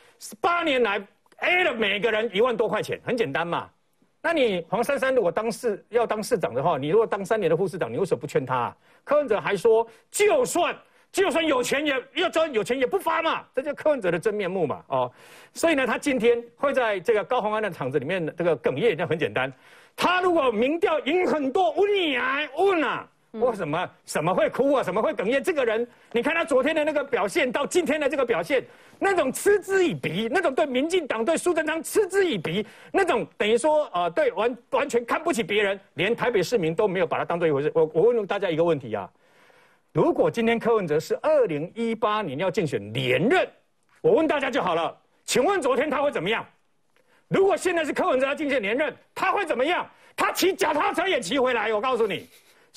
[0.42, 1.02] 八年来
[1.38, 3.70] A 了每个人一万多块钱，很简单嘛。
[4.22, 8.76] 那你黄珊珊如果当市要当市长的话，你如果当三年的副市长，你为什么不劝他？
[9.04, 10.76] 柯文哲还说，就算
[11.12, 15.12] 就算有钱也要赚，有钱也不发嘛，这就柯文哲的真面目嘛，哦，
[15.54, 19.52] 所以呢，他今天会在这个高洪安的场子里面这个哽咽，那很简单，
[19.96, 23.08] 他如果民调赢很多，问你啊，问啊。
[23.32, 24.84] 为什么什么会哭啊？
[24.84, 25.44] 什么会哽咽？
[25.44, 28.66] 这个人，你看他昨天的那个表现，到今天的这个表现，
[28.98, 37.72] 那种嗤之以鼻，那种对民进党、对苏贞昌嗤之以鼻，那种等于说呃，对完 完全看不起别人，连台北市民都没有把他当做一回事。
[37.76, 39.10] 我我问大家一个问题啊，
[39.92, 43.48] 如果今天柯文哲是二零一八年要竞选连任，
[44.02, 46.46] 我问大家就好了，请问昨天他会怎么样？
[47.28, 49.86] 如果现在是柯文哲要竞选连任，他会怎么样？
[50.16, 52.28] 他骑脚踏车也骑回来，我告诉你，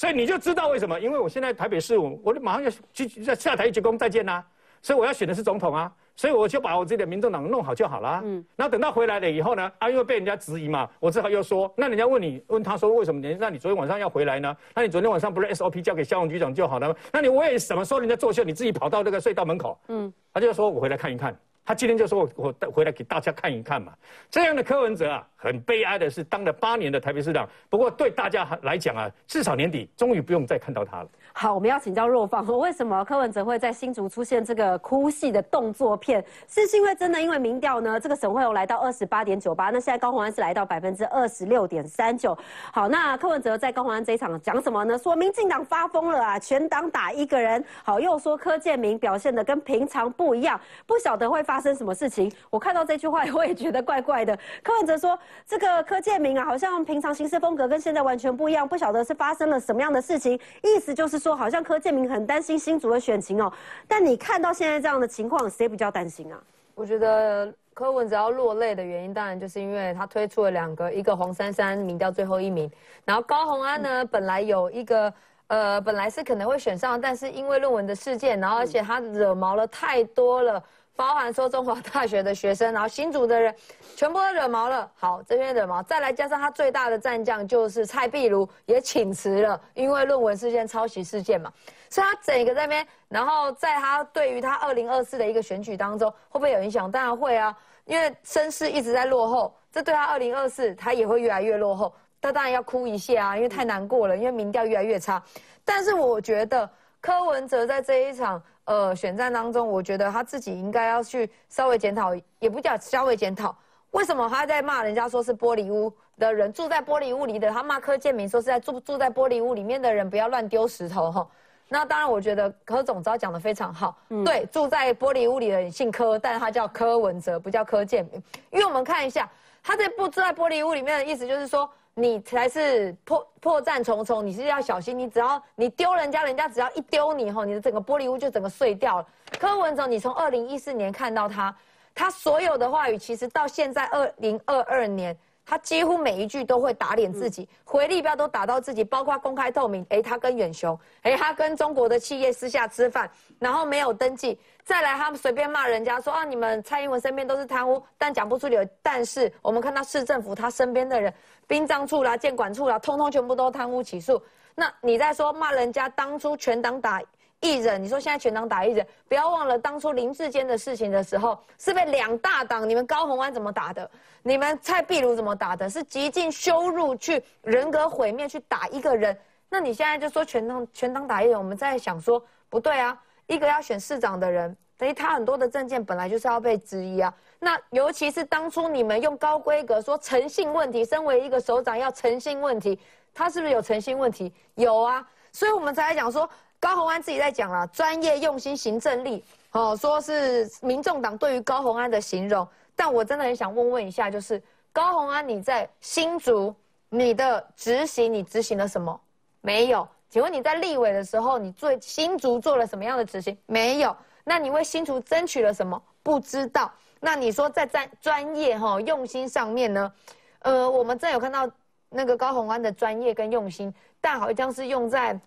[0.00, 0.98] 所以你就知道为什么？
[0.98, 4.42] 因为我现在台北市，我我马上要去下台一鞠躬再见啦，
[4.80, 5.92] 所以我要选的是总统啊。
[6.16, 8.22] 所以我就把我自己的民众党弄好就好了。
[8.24, 14.56] 嗯，然后等到回来了以后呢，啊，因为被人家质疑嘛，我只好又说，那人家问你，问他说为什么你，那你昨天晚上要回来呢？
[14.74, 16.94] 那你昨天晚上不是 SOP 交给消防局长就好了吗？
[17.12, 19.78] 那你为什么说人家作秀，你自己跑到那个隧道门口？
[19.88, 21.38] 嗯，他就说我回来看一看。
[21.64, 23.92] 他今天就说：“我我回来给大家看一看嘛。”
[24.30, 27.48] 这样的柯文哲啊，很悲哀的是当了八年的台北市长。
[27.68, 31.08] 不过对大家来讲啊，至少年底终于不用再看到他了。
[31.32, 36.24] 好，我们要请教若芳，为什么柯文哲会在新竹出现这个哭戏的动作片？
[36.48, 38.00] 是因为真的因为民调呢？
[38.00, 42.36] 这个沈惠荣来到二十八点九八，那现在高虹安是来到百分之二十六点三九。
[42.72, 44.98] 好，那柯文哲在高虹安这一场讲什么呢？
[44.98, 47.64] 说民进党发疯了啊，全党打一个人。
[47.84, 51.60] 好，又说柯建明表现的跟平常不一样，不晓得会发。
[51.60, 52.32] 生什么事情？
[52.48, 54.34] 我看到这句话，我也觉得怪怪的。
[54.64, 63.52] 柯文哲说：“这个柯建明啊，好像平常行事风格跟现在完全不一样，不晓得是发生了什么样的事情。”意思就是说，好像柯建明很担心新竹的选情哦。
[63.86, 66.42] 但你看到现在这样的情况，谁比较担心啊？
[66.74, 72.70] 我觉得柯文哲要落泪的原因，当然就是因为他推出了两个，一个黄珊珊民调最后一名，
[73.04, 75.12] 然后高虹安呢，本来有一个
[75.48, 80.62] 呃，本来是可能会选上，但是因为论文的事件，然后而且他惹毛了太多了。
[80.96, 83.54] 包含说中华大学的学生，然后新竹的人，
[83.96, 84.90] 全部都惹毛了。
[84.94, 91.50] 好，这边惹毛，再来加上他最大的战将就是蔡壁如也请辞了，因为论文事件、抄袭事件嘛。
[91.88, 96.90] 所以他整个在那边，然后在他对于他二零二四的一个选举当中，会不会有影响？
[96.90, 101.94] 当然会啊，因为声势一直在落后，这对他二零二四他也会越来越落后。
[102.20, 105.22] 他当然要哭一下啊，因为太难过了，因为民调越来越差。
[105.64, 106.68] 但是我觉得
[107.00, 108.42] 柯文哲在这一场。
[108.70, 113.52] 呃，选战当中，我觉得他自己应该要去稍微检讨，也不叫稍微检讨，
[113.90, 121.26] 为什么他在骂人家说是玻璃屋的人住在玻璃屋里的，他骂柯建明说是在住住在玻璃屋里面的人不要乱丢石头哈。
[121.68, 129.28] 那当然，我觉得柯总招讲的非常好，对，住在玻璃屋里的人姓柯，但是他叫柯文哲，不叫柯建明，因为我们看一下
[129.64, 131.68] 他在不住在玻璃屋里面的意思，就是说。
[132.00, 134.98] 你才是破破绽重重，你是要小心。
[134.98, 139.06] 你只要你丢人家，人家只要一丢你吼，你的整个玻璃屋就整个碎掉了。
[139.38, 141.54] 柯文哲，你从二零一四年看到他，
[141.94, 145.16] 他所有的话语，其实到现在二零二二年。
[145.50, 149.84] 他几乎每一句都会打脸自己，回力标都打到自己，包括公开透明。
[149.88, 153.10] 哎，他跟远雄，哎，他跟中国的企业私下吃饭，
[153.40, 154.38] 然后没有登记。
[154.62, 158.64] 再来，他们随便骂人家说啊，你们蔡英文身边都是贪污，但讲不出理由。
[158.80, 161.12] 但是我们看到市政府他身边的人，
[161.48, 164.22] 殡葬处啦、监管处啦，通通全部都贪污起诉。
[164.54, 167.02] 那你在说骂人家当初全党打？
[167.40, 173.90] 一人，你说现在全党打一人，不要忘了当初林志坚的事情的时候，是被两大党，你们高鸿安怎么打的？
[174.22, 175.68] 你们蔡壁如怎么打的？
[175.68, 179.16] 是极尽羞辱去人格毁灭去打一个人。
[179.48, 187.12] 那你现在就说全党全党打一人，我们在想说不对啊，一个要选市长的人，等于他很多的证件本来就是要被质疑啊。
[187.38, 192.78] 那尤其是当初你们用高规格说诚信问题，身为一个首长要诚信问题，
[193.14, 194.30] 他是不是有诚信问题？
[194.56, 196.28] 有啊，所以我们才来讲说。
[196.60, 202.46] 高鸿安自己在讲了，专业用心行政力，哦，说是民众党对于高鸿安的形容。
[202.76, 206.54] 但我真的很想问问一下，就是高鸿安你在新竹，
[206.90, 209.00] 你的执行你执行了什么？
[209.40, 209.88] 没有。
[210.10, 213.36] 请问你在立委的时候，你做新竹做了什么样的执行？
[213.46, 213.96] 没有。
[214.22, 215.82] 那你为新竹争取了什么？
[216.02, 216.70] 不知道。
[217.00, 219.92] 那你说在专专业哈用心上面呢？
[220.40, 221.50] 呃，我们真有看到
[221.88, 225.18] 那个高鸿安的专业跟用心，但好像是用在。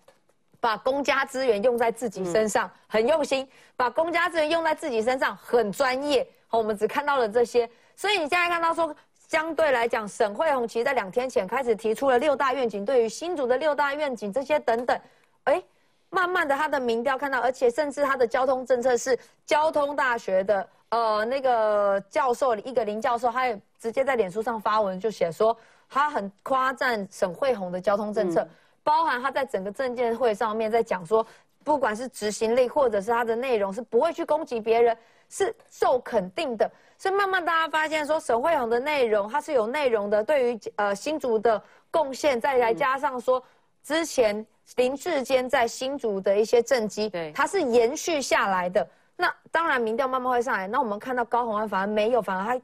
[0.64, 3.46] 把公家资源用在自己身上，很用心；
[3.76, 6.26] 把公家资源用在自己身上，很专业。
[6.46, 8.96] 好，我们只看到了这些，所以你现在看到说，
[9.28, 14.98] 相对来讲，沈惠宏其实在两天前开始提出了六大愿景，对于新竹的六大愿景这些等等，
[15.42, 15.62] 哎，
[16.08, 25.54] 慢慢的他的民调看到，而且甚至他的交通政策是交通大学的呃那个教授一个林教授，他也直接在脸书上发文就写说，
[25.90, 28.48] 他很夸赞沈惠宏的交通政策。
[28.84, 31.26] 包含他在整个证监会上面在讲说，
[31.64, 34.96] 不管是执行力或者是他的内容，是不会去攻击别人，
[35.30, 36.70] 是受肯定的。
[36.98, 41.60] 所以慢慢大家发现说，沈慧红的内容它是有内容的，对于呃新竹的
[41.90, 43.42] 贡献，再来加上说
[43.82, 48.86] 之前林志坚在新竹的一些政绩，对，它是延续下来的。
[49.16, 50.66] 那当然民调慢慢会上来。
[50.68, 52.60] 那我们看到高虹安反而没有，反而还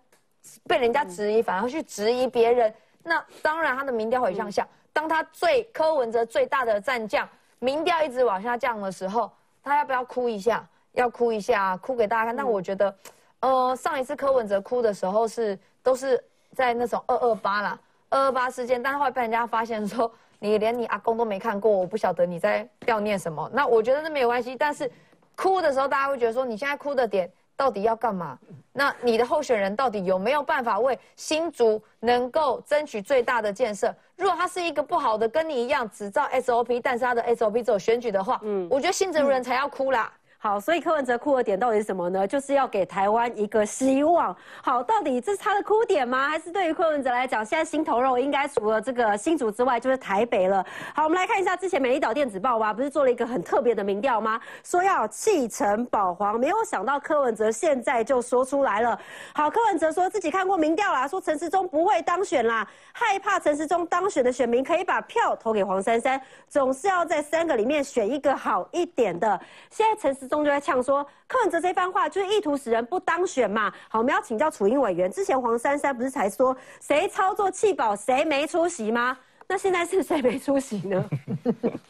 [0.69, 2.73] 被人家质疑，反而去质疑别人。
[3.03, 4.67] 那当然他的民调会向下。
[4.93, 7.29] 当他最柯文哲最大的战将，
[7.59, 9.31] 民调一直往下降的时候，
[9.63, 10.67] 他要不要哭一下？
[10.93, 12.37] 要哭一下，哭给大家看。
[12.37, 12.95] 但我觉得，
[13.39, 16.23] 呃，上一次柯文哲哭的时候是都是
[16.53, 17.79] 在那种二二八啦，
[18.09, 23.49] 二二八事件，但是会被人家发现说你连你阿公都没看过，我不晓得你在悼念什么。
[23.53, 24.91] 那我觉得那没有关系，但是
[25.37, 27.31] 哭的时候大家会觉得说你现在哭的点
[27.61, 28.39] 到底要干嘛？
[28.73, 33.95] 那你的候选人到底有没有办法为新竹能够争取最大的建设？
[34.17, 40.11] 如果他是一个不好的，跟你一样只照 SOP，但是他的 SOP 只有选举的话，嗯，我觉得新竹人才要哭啦。
[40.43, 42.27] 好，所以柯文哲哭的点到底是什么呢？
[42.27, 44.35] 就是要给台湾一个希望。
[44.63, 46.31] 好，到底这是他的哭点吗？
[46.31, 50.65] 还是对于柯文哲来讲，现在心头肉应该除了这个新竹之外，就是台北了。
[50.95, 54.41] 好，我们来看一下之前美丽岛电子报吧，不是做了一个很特别的民调吗？
[54.65, 58.99] 说要弃城保皇，没有想到柯文哲现在就说出来了。
[59.35, 66.19] 好，柯文哲说自己看过民调啦，说陈时中不会当选啦，害怕陈时中当选的选民可以把票投给黄珊珊，
[66.49, 69.39] 总是要在三个里面选一个好一点的。
[69.69, 70.30] 现在陈时。
[70.31, 73.71] 中就在呛说柯文哲这番话就是意图使人不当选嘛。
[73.89, 79.19] 好，我们要请教楚英委员，之前黄珊珊不是才说谁操作弃保谁没出席吗？
[79.49, 81.05] 那现在是谁没出席呢？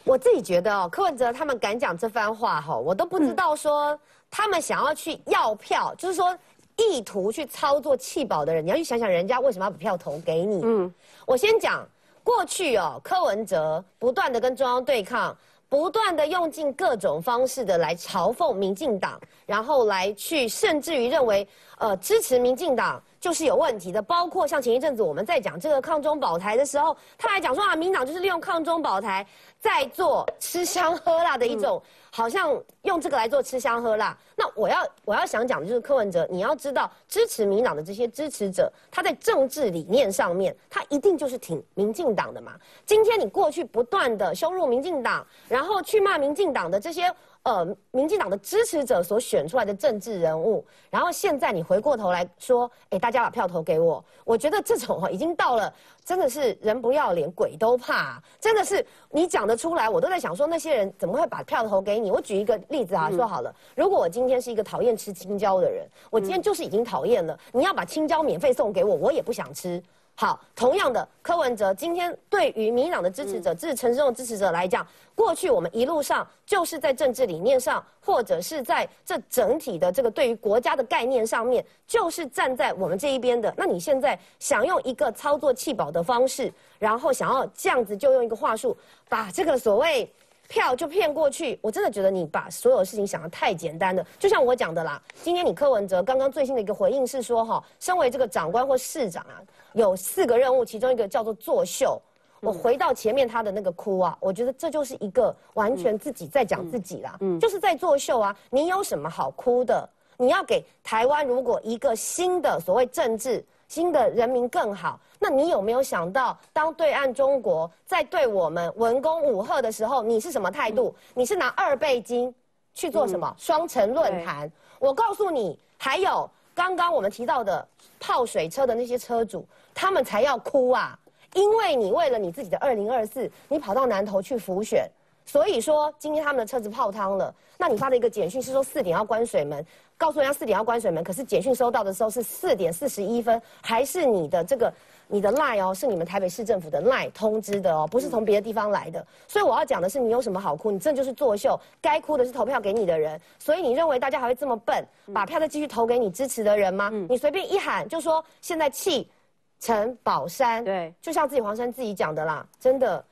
[0.03, 3.97] 我自己觉得哦，柯文哲他们敢讲这番话哈，我都不知道说
[4.31, 6.35] 他们想要去要票，就是说
[6.77, 10.63] 意图去操作弃保的人，你要去想想人家为什么要把票投给你。
[10.65, 10.95] 嗯，
[11.27, 11.87] 我先讲
[12.25, 15.37] 过去哦，柯文哲不断的跟中央对抗。
[15.71, 21.47] 不断的用尽各种方式的来嘲讽民进党，然后来去甚至于认为，
[21.79, 24.01] 呃，支持民进党就是有问题的。
[24.01, 29.27] 包括像前一阵子我们在讲这个抗中保台的时候，他还讲说啊，民党就是利用抗中保台
[29.61, 31.81] 在做吃香喝辣的一种。
[32.13, 34.19] 好像用这个来做吃香喝辣。
[34.35, 42.55] 那我要我要想讲的就是柯文哲，你要知道支持民党的这些支持者，他在政治理念上面，他一定就是挺民进党的嘛。
[42.85, 47.15] 今天你过去不断的羞辱民进党，然后去骂民进党的这些。
[47.43, 55.73] 呃，民进党的支持者所选出来的政治人物，然后现在你回过头来说，哎，大家把票投给我，我觉得这种哈已经到了，
[56.05, 62.11] 真的是人不要脸，鬼都怕，真的是你讲得出来，我都在想说那些人怎么会把票投给你？
[62.11, 69.83] 我举一个例子啊，说好了，如果我今天是一个讨厌吃青椒的人，我今天就是已经讨厌了，你要把青椒免费送给我，我也不想吃。
[70.21, 83.51] 好，同样的，柯文哲今天对于民党的支持者，支持陈时中的支持者来讲，过去我们一路上就是在政治理念上，或者是在这整体的这个对于国家的概念上面，就是站在我们这一边的。
[83.57, 88.77] 那你现在想用一个操作弃保的方式，然后想要这样子就用一个话术，
[89.09, 90.07] 把这个所谓。
[90.51, 94.05] 票就骗过去，我真的觉得你把所有事情想得太简单了。
[94.19, 99.39] 就像我讲的啦，今天你柯文哲刚刚最新的一个回应是说，哈，身为这个长官或市长啊，
[99.75, 102.01] 有四个任务，其中一个叫做作秀。
[102.41, 108.35] 我回到前面他的那个哭啊，我觉得这就是一个完全自己在讲自己啦，就是在作秀啊。
[108.51, 109.89] 你有什么好哭的？
[110.17, 113.45] 你要给台湾如果一个新的所谓政治。
[113.69, 120.93] 新的人民更好，那你有没有想到，当对岸中国在对我们文攻武赫的时候，你是什么态度？
[121.15, 122.35] 你是拿二倍金
[122.75, 124.51] 去做什么双城论坛？
[124.81, 126.29] 我告诉你，还有
[126.61, 127.67] 刚刚我们提到的
[127.99, 130.95] 泡水车的那些车主，他们才要哭啊！
[131.33, 134.87] 因为你为了你自己的二零二四，你跑到南头去浮选。
[135.25, 137.35] 所以说，今天他们的车子泡汤了。
[137.57, 139.65] 那你发了一个简讯是说四点要关水门，
[139.97, 141.03] 告诉人家四点要关水门。
[141.03, 144.71] 可是简讯收到的时候是四点四十一分，还是你的这个
[145.13, 149.05] 你的赖哦，是你们台北市政府的赖通知的哦，不是从别的地方来的。
[149.27, 150.71] 所以我要讲的是，你有什么好哭？
[150.71, 151.59] 你这就是作秀。
[151.83, 153.21] 该哭的是投票给你的人。
[153.39, 156.91] 所以你认为大家还会这么笨，把票再继续投给你支持的人吗？
[157.09, 159.11] 你随便一喊就说现在弃
[159.59, 163.05] 陈宝山，对，就像自己黄山自己讲的啦，真的。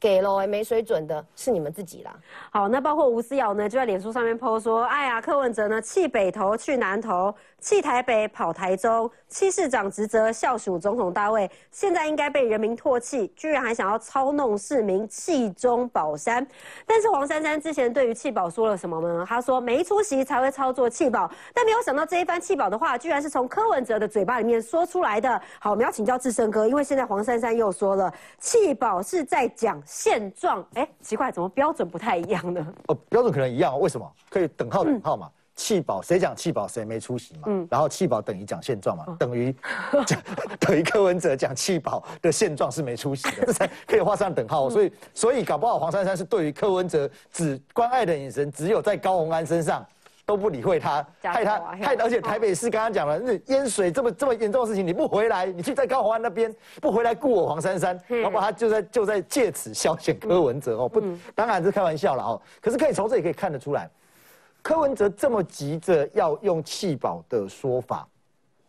[0.00, 2.18] 给了没水准的是你们自己啦。
[2.50, 7.34] 好，那包括吴思瑶呢，就在脸书上面 po 说：“哎呀，柯文哲呢弃北投去南投，
[7.66, 16.46] 弃台北跑台中，弃市长职责校属总统大位，现在应该被人民唾弃，居然还想要操弄市民弃中保山。
[16.86, 19.26] 但是黄珊珊之前对于弃保说了什么呢？
[19.28, 25.42] 他说没出席才会操作弃保，但没有想到这一番弃保的话，居然是从柯文哲的嘴巴里面说出来的。
[25.58, 29.82] 好，我们要请教智深哥，因为现在黄珊珊又说了弃保是在讲。
[29.84, 32.64] 现状，哎，奇怪，怎么标准不太一样呢？
[32.86, 34.08] 哦，标准可能一样，为什么？
[34.30, 35.28] 可以等号等号嘛？
[35.56, 37.44] 弃保谁讲弃保谁没出息嘛？
[37.46, 39.06] 嗯，然后弃保等于讲现状嘛？
[39.18, 39.54] 等于
[40.06, 40.20] 讲
[40.60, 44.68] 等于柯文哲讲弃保的现状是没出息的， 这才可以画上等号。
[44.68, 49.84] 所以所以搞不好黄珊珊是对于柯文哲只关爱的眼神只有在高鸿安身上，
[50.26, 61.00] 都不理会他，害他害，而且台北市刚刚讲了，那淹水这么这么严重的事情，你不回来，你去在高雄安那边不回来顾我黄珊珊，然后他就在就在借此消遣柯文哲哦，不，
[61.34, 62.42] 当然是开玩笑了哦。
[62.60, 63.88] 可是可以从这里可以看得出来，
[64.66, 68.04] 柯文哲这么急着要用弃保的说法。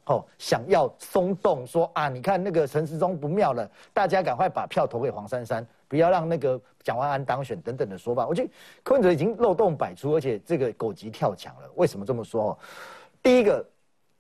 [0.06, 8.28] 哦，想要松动，说啊，你看那个陈时中不妙了，大家赶快把票投给黄珊珊，不要让那个蒋万安当选等等的说法。
[8.28, 8.50] 我觉得
[8.84, 11.72] 柯文哲已经漏洞百出，而且这个狗急跳墙了。
[11.74, 12.52] 为什么这么说？
[12.52, 12.60] 哦
[13.24, 13.68] 第一个，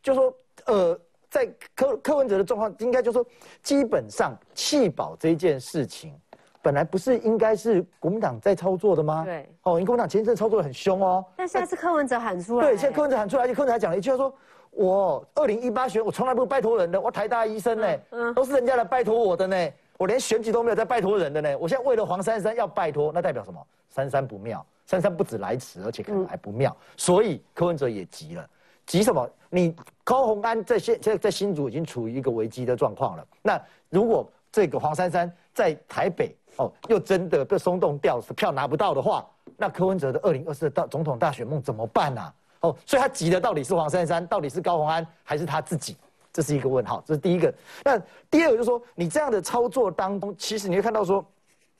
[0.02, 0.34] 就说
[0.66, 1.00] 呃，
[1.30, 3.24] 在柯柯文哲的状况，应该就说
[3.62, 6.20] 基本上弃保这件事情，
[6.62, 9.24] 本来不是应该是国民党在操作的吗？
[9.26, 9.49] 对。
[9.64, 11.26] 哦，因为国民党前一阵操作的很凶哦。
[11.38, 12.68] 那现在是柯文哲喊出来。
[12.68, 14.34] 对，现在柯文哲喊出来，而且柯文哲还讲了一句，他说。
[14.72, 17.01] 我二零一八选，我从来不拜托人的。
[17.01, 17.97] 我台大医生呢，
[18.36, 19.70] 都是人家来拜托我的呢。
[19.97, 21.58] 我连选举都没有在拜托人的呢。
[21.58, 23.60] 我现在为了黄珊珊要拜托，那代表什么？
[23.89, 26.76] 珊珊不妙，珊珊不止来迟，而且可能还不妙。
[26.95, 28.47] 所以柯文哲也急了，
[28.86, 29.28] 急什么？
[29.49, 33.26] 你高鸿安在现在在新竹已经处于一个危机的状况了。
[33.41, 42.34] 那如果这个黄珊珊在台北哦，又真的被松动掉，票拿不到的话，那柯文哲的二零二四大总统大选梦怎么办呢？
[42.62, 45.95] 哦，所以他急的到底是黄珊珊，到底是高鸿安，还是他自己？
[46.34, 47.03] 这是一个问号。
[47.05, 47.53] 这是第一个。
[47.84, 47.99] 那
[48.30, 51.26] 第二个就是说，你这样的操作当中，其实你会看到说，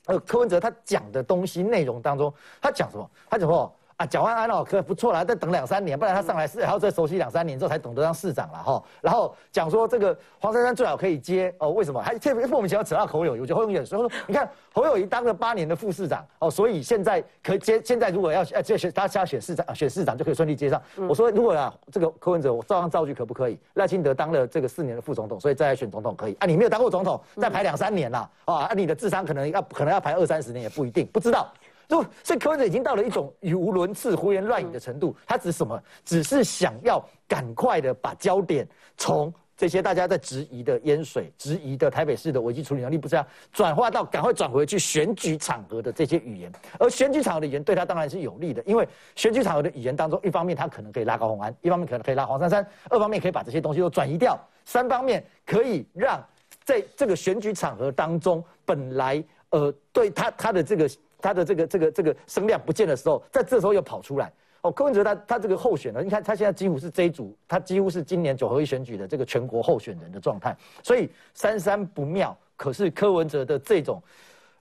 [0.05, 3.09] 呃，柯文哲他讲的东西内容当中，他讲什么？
[3.30, 3.73] 他讲什么。
[3.98, 8.84] 啊，蒋万安哦，可不错了，再等两三年，不然他上来是还要再熟悉两三年之后才懂得当市长了哈。
[9.02, 12.00] 然后讲说这个黄珊珊最好可以接哦，为什么？
[12.00, 20.80] 还特别莫名其妙扯到侯友谊，我觉得侯友谊说，你看侯友谊当了八年的副市长哦，所以现在可以接，现在如果要呃接选他要选市长，选市长就可以顺利接上。
[21.10, 23.58] 我说如果啊这个柯文哲我照样造句可不可以？
[23.74, 26.45] 赖清德当了这个四年的副总统，所以再来选总统可以啊？
[26.45, 28.70] 你没有当过总统，再排两三年了啊？
[28.76, 31.52] 你的智商可能要可能要排二三十年也不一定，不知道。
[31.88, 35.15] 就所以柯文哲已经到了一种语无伦次、胡言乱语的程度。
[35.25, 35.81] 他只什么？
[36.03, 38.67] 只是想要赶快的把焦点
[38.97, 46.51] 从这些大家在质疑的淹水、质疑的台北市的危机处理能力不是要，转化到赶快转回去选举场合的这些语言。
[46.77, 56.23] 而选举场合的语言对他当然是有利的，因为选举场合的语言当中，一方面他可能可以拉高红安，一方面可能可以拉黄珊珊，二方面可以把这些东西都转移掉，三方面可以让
[56.63, 60.88] 在这个选举场合当中，本来呃对他他的这个。
[61.20, 64.72] 他的这个这个这个声量不见的时候，在这时候又跑出来哦。
[64.72, 70.55] 柯文哲他他这个候选人，你看他现在几乎是这一组，他几乎是今年九合一选举的这个全国候选人的状态。
[70.84, 74.01] 所以三三不妙，可是柯文哲的这种，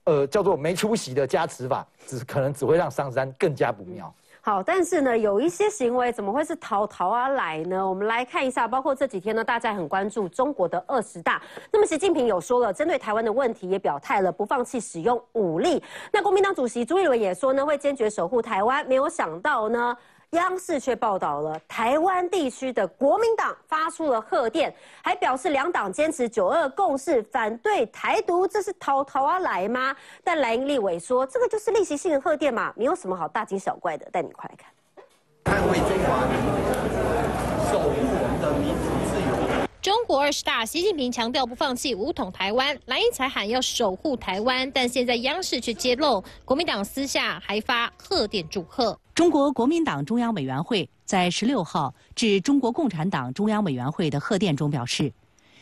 [0.04, 4.14] 呃，叫做没出息的加持法，只可能只会让三三更加不妙。
[4.48, 7.84] 好，但是呢，有一些行为怎么会是逃逃而来呢？
[7.84, 11.42] 我们来看一下，包括这几天呢，大家很关注中国的二十大。
[11.72, 15.82] 那么习近平有说了，针对台湾的问题也表态了，不放弃使用武力。
[16.12, 18.86] 那国民党主席朱立伦也说呢，会坚决守护台湾。
[18.86, 19.96] 没有想到呢。
[20.30, 29.94] 央视却报道了台湾地区的国民党发出了贺电，还表示两党坚持九二共识，反对台独，这是逃逃啊来吗？
[30.24, 34.06] 但蓝英立委说，这个就是例行性的贺电嘛，没有什么好大惊小怪的。
[34.10, 38.95] 带你快来看，捍卫中华民族，守护我们的民族。
[39.86, 48.98] 中国二十大，习近平强调不放弃武统台湾，蓝英才喊要守护台湾，但现在央视却揭露，国民党私下还发贺电祝贺。
[49.14, 55.12] 中国国民党中央委员会在十六号致中国共产党中央委员会的贺电中表示，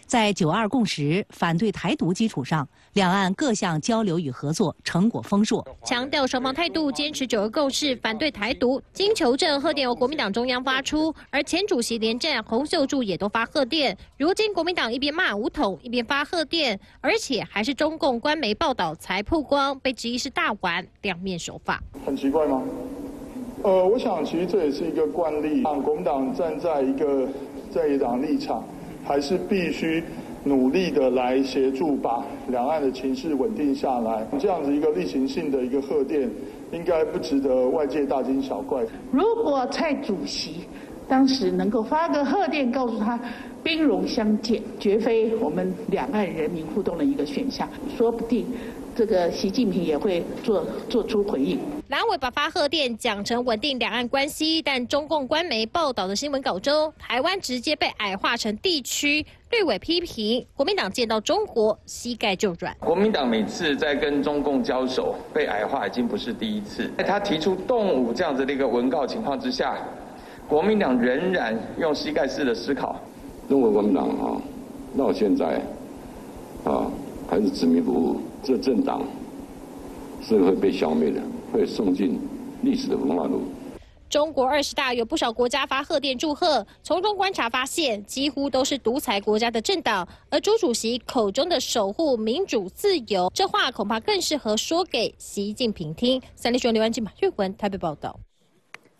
[0.07, 8.81] 在“九二共识”反对台独基础上，两岸各项交流与合作成果丰硕，强调双方态度坚持“九二共识”，反对台独。
[8.93, 13.97] 经求证，贺电由国民党中央发出，而前主席连战、洪秀柱也都发贺电。
[14.19, 21.83] 如今国民党一边骂武统，一边发贺电，而且还是中共官媒报道才曝光，被质疑是大玩两面手法。
[22.05, 22.63] 很奇怪吗？
[23.63, 25.63] 呃，我想其实这也是一个惯例。
[25.63, 27.27] 让国民党站在一个
[27.73, 28.63] 在野党立场，
[29.05, 30.03] 还是必须
[30.43, 34.27] 努力的来协助把两岸的情势稳定下来。
[34.39, 36.29] 这样子一个例行性的一个贺电，
[36.73, 38.85] 应该不值得外界大惊小怪。
[39.13, 40.65] 如果蔡主席
[41.09, 43.19] 当时能够发个贺电，告诉他
[43.63, 48.47] 兵戎相见，绝非我们两岸人民互动的一个选项，说不定。
[48.97, 51.59] 这个习近平也会做做出回应。
[51.89, 59.25] 蓝委把发贺电讲成稳定两岸关系，但中共官媒报道的新闻稿中，台湾直接被矮化成地区。
[59.51, 62.75] 绿委批评国民党见到中国膝盖就软。
[62.81, 66.91] 国民党每次在跟中共交手被矮化，已经不是第一次。
[66.99, 69.77] 在他提出动武这样子的一个文告情况之下，
[70.49, 73.01] 国民党仍然用膝盖式的思考。
[73.49, 74.41] 中国国民党啊，
[74.99, 75.61] 到现在
[76.65, 76.91] 啊，
[77.29, 78.21] 还是执迷不悟。
[78.43, 79.03] 这政党
[80.23, 81.21] 是会被消灭的，
[81.53, 82.19] 会送进
[82.63, 83.43] 历史的文化炉。
[84.11, 90.07] 中国二十大有不少国家发贺电祝贺，从中观察发现，几乎都是独裁国家的政党。
[90.31, 96.23] 而朱主席口中的守护民主自由，这话恐怕更适合说给习近平听。
[96.37, 98.17] 三立新闻刘安静、马玉文台北报道。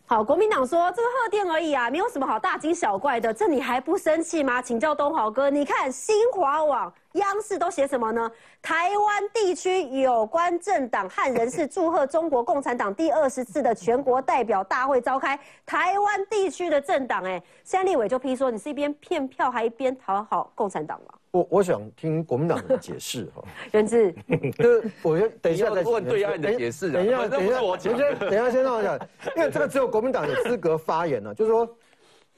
[0.07, 4.61] 好，国民党说这个贺电而已啊，没有什么好大惊小怪的，这你还不生气吗？
[4.61, 8.31] 请教东豪哥，你看新华网、央视都写什么呢？
[8.61, 15.41] 台湾地区有关政党和人士祝贺中国共产党第二十次的全国代表大会召开。
[15.65, 21.15] 台湾地区的政党，哎，现在立委就批说你是一边骗票还一边讨好共产党了？
[21.35, 23.43] 我我想听国民党的解释哈，
[23.75, 24.13] 袁志，
[24.57, 28.97] 就是我先等一下再问对岸的解释，等一下，等一下，我先等一下先让我讲，
[29.37, 31.69] 因为这个只有国民党有资格发言呢，就是说，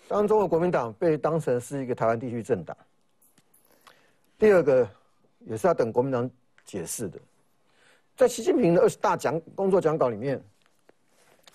[0.09, 2.75] 当中国国民党被当成是一个台湾地区政党，
[4.39, 4.89] 第二个
[5.41, 6.31] 也是要等国民党
[6.65, 7.19] 解释的，
[8.17, 10.43] 在习近平的二十大讲工作讲稿里面，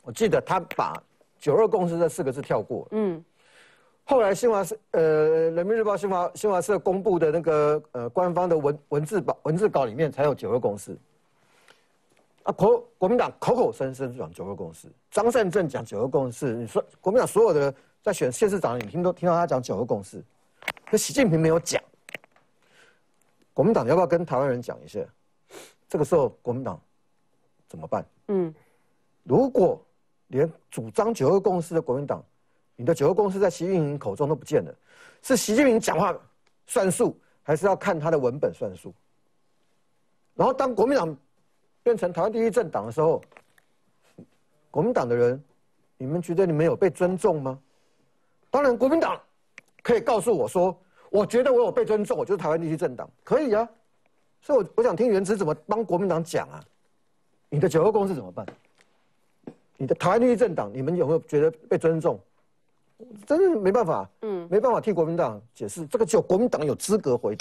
[0.04, 0.94] 我记得他把
[1.42, 3.26] “九二共识”这四个字跳过，嗯。
[4.04, 5.02] 后来新华社呃
[5.52, 10.98] 人民日报新华新华社公布的那个呃官方的文文字稿文字稿里面才有九二共识。
[12.44, 20.22] 啊国国民党口口声声讲九二共识，张善政讲九二共识，你说国民党所有的在选县市长，你听都听到他讲九二共识，
[20.90, 21.82] 可习近平没有讲。
[23.54, 25.00] 国民党要不要跟台湾人讲一下？
[25.88, 26.82] 这个时候国民党
[27.70, 28.06] 怎么办？
[28.28, 28.54] 嗯，
[29.24, 29.80] 如果
[30.28, 32.22] 连主张九二共识的国民党。
[32.76, 34.74] 你的九个公司在习近平口中都不见了，
[35.22, 36.18] 是习近平讲话
[36.66, 38.94] 算数，还是要看他的文本算数？
[40.36, 41.16] 然后当国民党
[41.84, 43.22] 变成台湾第一政党的时候，
[44.72, 45.44] 国民党的人，
[45.98, 47.60] 你们觉得你们有被尊重吗？
[48.50, 49.22] 当然，国民党
[49.84, 50.76] 可以告诉我说，
[51.10, 53.68] 我觉得我有被尊重，我就是台湾第一政党，可以啊。
[54.42, 56.64] 所以，我我想听原子怎么帮国民党讲啊？
[57.50, 58.46] 你的九个公司怎么办？
[59.78, 62.20] 你的台湾第一政党，你们有没有觉得被尊重？
[63.26, 67.38] 真的没办法，嗯，没办法替国民党解释，这个只有国民党有资格回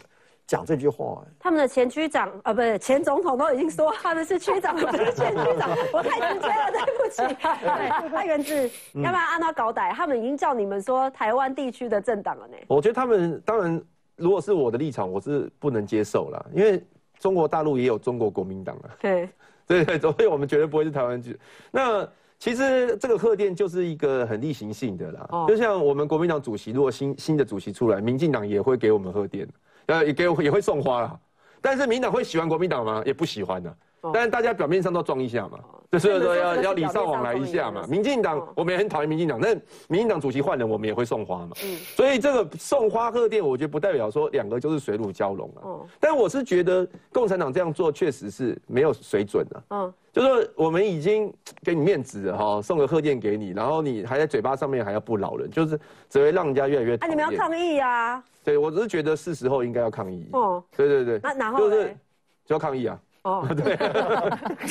[0.46, 1.24] 讲这句话。
[1.38, 7.34] 他们的前区长啊，不是前总统都已经说他们是区长，不是前区长， 我太直接了，对不起。
[8.12, 12.56] 太原志，要不然按他搞歹，他们已经叫你们说台湾地区的政党了呢。
[12.68, 13.82] 我觉得他们当然，
[14.16, 16.82] 如果是我的立场，我是不能接受了，因为
[17.18, 18.90] 中国大陆也有中国国民党啊。
[19.00, 19.28] 对，
[19.66, 21.38] 对 对，所以我们绝对不会是台湾区。
[21.70, 22.08] 那。
[22.40, 29.46] 其实这个贺电就是一个很例行性的啦，就像我们国民党主席，如果新新的主席出来，民进党也会给我们贺电，
[29.86, 31.20] 呃，也给也会送花啦。
[31.60, 33.02] 但是民党会喜欢国民党吗？
[33.04, 33.76] 也不喜欢的。
[34.14, 35.58] 但是大家表面上都装一下嘛，
[35.92, 37.86] 就是说要要礼尚往来一下嘛。
[37.86, 39.54] 民进党我们也很讨厌民进党，那
[39.88, 41.50] 民进党主席换人，我们也会送花嘛。
[41.94, 45.84] 所以这个送花贺电，我觉得不代表说两个就是水乳交融啊。
[46.00, 49.62] 但我是觉得共产党这样做确实是没有水准的。
[49.68, 51.32] 嗯，就说我们已经
[51.62, 56.96] 给你面子了哈，送个贺电给你，然后你还在嘴巴上面还要不饶人，就是只会让人家越来越。
[56.96, 58.22] 啊，你们要抗议啊？
[58.42, 60.28] 对，我只是觉得是时候应该要抗议。
[60.32, 61.20] 哦，对对对。
[61.22, 61.96] 那然后就是
[62.44, 62.98] 就要抗议啊。
[63.22, 63.76] 哦， 对，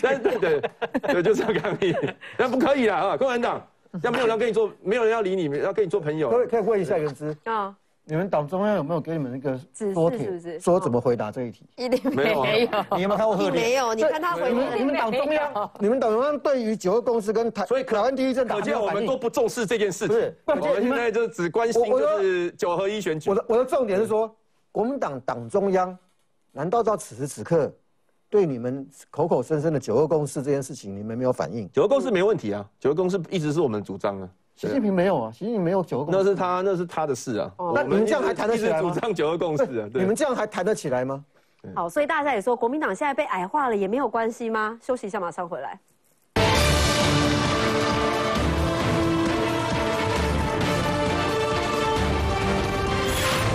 [0.02, 0.62] 对对
[1.02, 1.96] 对，就是要抗议，
[2.36, 3.16] 那不可以啦啊！
[3.16, 3.62] 共产党，
[4.02, 6.32] 要没有人跟你做，没有人要理你，要跟你做朋友。
[6.32, 7.76] 可以可以问一下袁之啊，
[8.10, 9.56] 你们党中央有没有给你们那个
[9.94, 11.64] 说帖，说怎么回答这一题？
[11.76, 12.44] 一定没有，
[12.96, 13.64] 你有没有看过贺电？
[13.64, 20.08] 没有，你看他回你们党中央，你们党中央对于九个公司跟台，所以台湾第一政党，可见我们都不重视这件事情。
[20.08, 23.30] 不是，我们现在就只关心就是九合一选举。
[23.30, 24.36] 我的我的重点是说，
[24.72, 25.96] 国民党党中央
[26.52, 27.72] 难道到此时此刻？
[28.28, 31.70] 对你们口口声声的九二共识这件事情，你们没有反应？
[31.72, 34.30] 九二共识没问题啊，九二共识一直是我们主张啊。
[34.60, 36.18] 习近平没有啊，习近平没有九二共识。
[36.18, 37.50] 那是他，那是他的事啊。
[37.74, 38.94] 那你们这样还谈得起来吗？
[38.94, 41.24] 主张九二共识啊，你们这样还谈得起来吗？
[41.74, 44.78] 好，所以大家也说，国民党现在被矮化了，也没有关系吗？
[44.84, 45.80] 休息一下，马上回来。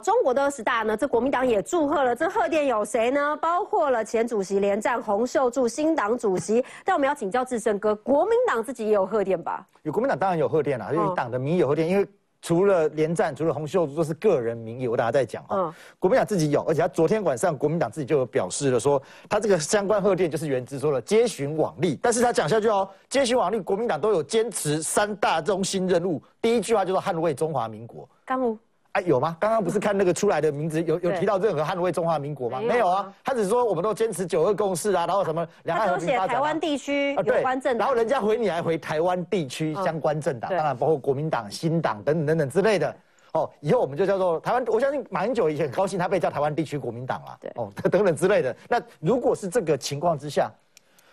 [0.04, 2.14] 中国的二十大呢，这国民党也祝贺了。
[2.14, 3.34] 这贺电有谁呢？
[3.38, 6.62] 包括了前主席连战、洪秀柱、新党主席。
[6.84, 9.66] 但我们要请教志胜哥，国民党自己也有贺电吧？
[9.82, 11.88] 有国民党当然有贺电啦，因为党的名义有贺电。
[11.88, 12.06] 因为
[12.42, 15.74] 除了连战，除了洪秀柱都是个人名义，我大家在讲啊。
[15.98, 21.98] 国民党自己有，而且他昨天晚上国民党自己就有表示了，说他这个相关贺电就是原之说了接寻往例。
[22.02, 26.22] 但是他讲下去哦，接寻往例，国民党都有坚持三大中心任务。
[26.42, 28.06] 第一句话就是捍卫中华民国。
[28.26, 28.58] 刚武。
[28.94, 29.36] 哎，有吗？
[29.40, 32.60] 刚刚不是看那个出来的名字，有有提到任何捍卫中华民国吗？
[32.60, 36.28] 没有啊，他只是说我们都坚持九二共识啊，然后什么两岸和平发展。
[36.28, 42.96] 台湾地区有关政党，然后人家回你还回台湾地区相关政党，当然包括国民党、新党等等等等之类的。
[43.32, 44.64] 哦，以后我们就叫做台湾。
[44.66, 47.36] 我相信马英九以前很高兴他被叫台湾地区国民党了。
[47.40, 48.56] 对，哦， 等等之类的。
[48.68, 50.48] 那如果是这个情况之下，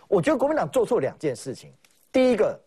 [0.08, 1.74] 我觉得国民党做错两件事情。
[2.12, 2.60] 第一个，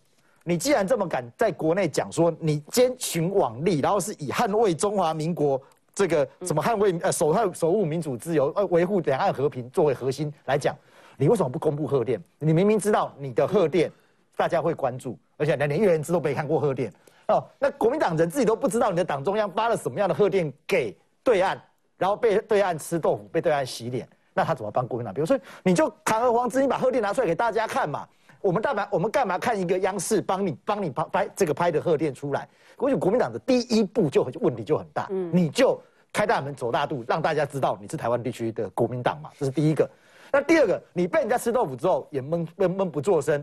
[0.47, 5.61] 你既然这么敢在国内讲说你坚循往例，然后是以捍卫中华民国
[5.95, 10.77] 这个什么捍卫呃守护守护民主自由呃维护两岸和平作为核心来讲，
[11.17, 12.23] 你为什么不公布贺电？
[12.39, 13.91] 你明明知道你的贺电
[14.37, 16.93] 大家会关注，而且连连月人知都没看过贺电
[17.29, 21.59] 哦，那国民党人自己都不知道你的党中央发了什么样的贺电给对岸，
[21.97, 25.15] 然后被对岸吃豆腐，被对岸洗脸，那他怎么帮国民党？
[25.15, 28.07] 比如说你就堂而皇之你把贺电拿出来给大家看嘛。
[28.45, 28.87] 我们干嘛？
[28.91, 32.47] 我们干嘛看一个央视帮你帮你拍拍这个拍的贺电出来？
[32.77, 35.81] 我觉得国民党的第一步就问题就很大，你就
[36.13, 39.89] 开大门走大路，让大家知道你是台湾地区的国民党嘛，这是第一个。
[40.31, 43.43] 那第二个，你被人家吃豆腐之后也闷闷闷不作声，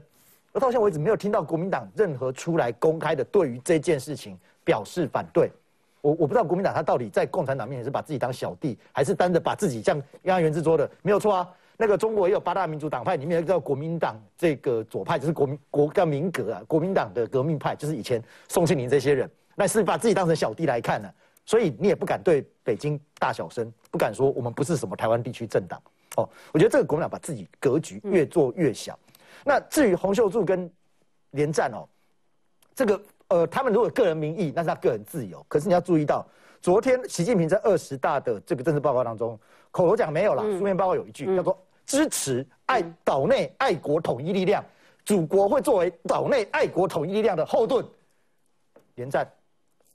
[0.54, 5.52] 而到现在为止没有听到国民党任何出来公开的对于这件事情表示反对。
[6.02, 11.50] 我我不知道国民党他到底在共产党面前是把自己当小弟，还是单着把自己像刚刚袁志说的没有错啊。
[11.82, 21.12] 那个中国也有八大民主党派，里面叫国民党这个左派，就是国民国叫民革啊，国民党的革命派，就是以前宋庆龄这些人，那是把自己当成小弟来看呢，
[21.44, 25.82] 所以你也不敢对北京大小声，不敢说我们不是什么台湾地区政党
[26.18, 26.30] 哦。
[26.54, 28.96] 我觉得这个国民党把自己格局越做越小。
[29.44, 30.72] 那至于洪秀柱跟
[31.32, 31.90] 连战哦，
[32.76, 35.44] 这个呃，他们如果个人名义，那是他个人自由。
[35.50, 36.24] 可是你要注意到，
[36.62, 39.40] 昨天习近平在二十大的这个政治报告当中，
[39.72, 41.58] 口头讲没有了，书面报告有一句叫做。
[41.86, 44.64] 支持爱岛内爱国统一力量，
[45.06, 47.86] 祖国会作为岛内爱国统一力量的后盾。
[48.96, 49.30] 连战，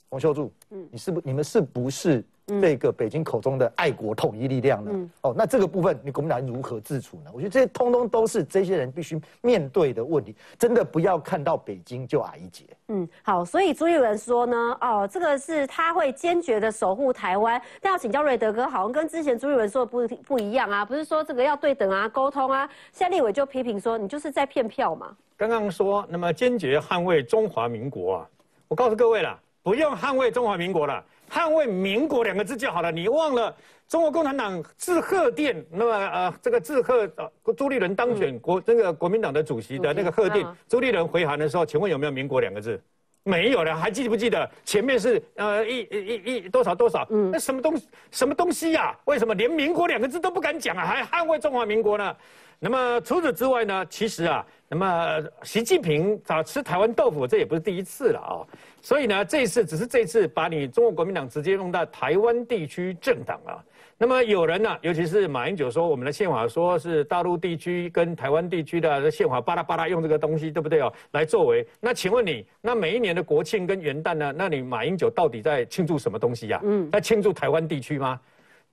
[0.09, 1.21] 洪秀柱，嗯，你是不？
[1.25, 2.25] 你们是不是？
[2.47, 5.11] 这个北京口中的爱国统一力量呢？
[5.23, 7.31] 哦，那这个部分你国民党如何自处呢？
[7.35, 10.35] 我觉得这些通通都是这些人必须面对的问题。
[10.57, 12.65] 真的不要看到北京就矮一截。
[12.87, 17.61] 嗯，好，所以朱立伦说呢，哦，这个是他会坚决的守护台湾。
[17.81, 22.69] 但要请教瑞德哥，好像跟之前朱立伦说的不不一样啊，不是说这个要对等啊，沟通啊。
[22.93, 25.17] 现在立委就批评说，你就是在骗票嘛。
[25.37, 28.29] 刚刚说，那么坚决捍卫中华民国啊，
[28.69, 31.05] 我告诉各位了，不用捍卫中华民国了。
[31.31, 32.91] 捍卫民国两个字就好了。
[32.91, 33.55] 你忘了
[33.89, 42.81] 中国共产党致贺电，那么呃，这个致贺呃朱立伦当选国这个国民党的主席的那个贺电，朱立伦回函的时候，请问有没有民国两个字？
[43.23, 47.05] 没有了，还记不记得前面是呃一一一多少多少？
[47.11, 47.81] 嗯，那什么东
[48.13, 48.97] 什么东西呀？
[49.05, 50.87] 为什么连民国两个字都不敢讲啊？
[50.87, 52.17] 还捍卫中华民国呢？
[52.59, 53.87] 那么除此之外呢？
[53.91, 58.41] 其实啊，那么习近平早吃台湾豆腐，这也不是第一次了啊。
[58.81, 63.63] 所以呢，这一次只是这次把你中国国民党直接弄到台湾地区政党啊。
[63.99, 70.93] 那么有人呢，尤其是马英九说我们的宪法说是大陆地区跟台湾地区的宪法巴拉巴拉用这个东西，对不对哦？
[71.13, 74.33] 来作为那请问你，那每一年的国庆跟元旦呢？
[74.35, 76.61] 那你马英九到底在庆祝什么东西呀？
[76.65, 78.19] 嗯，在庆祝台湾地区吗？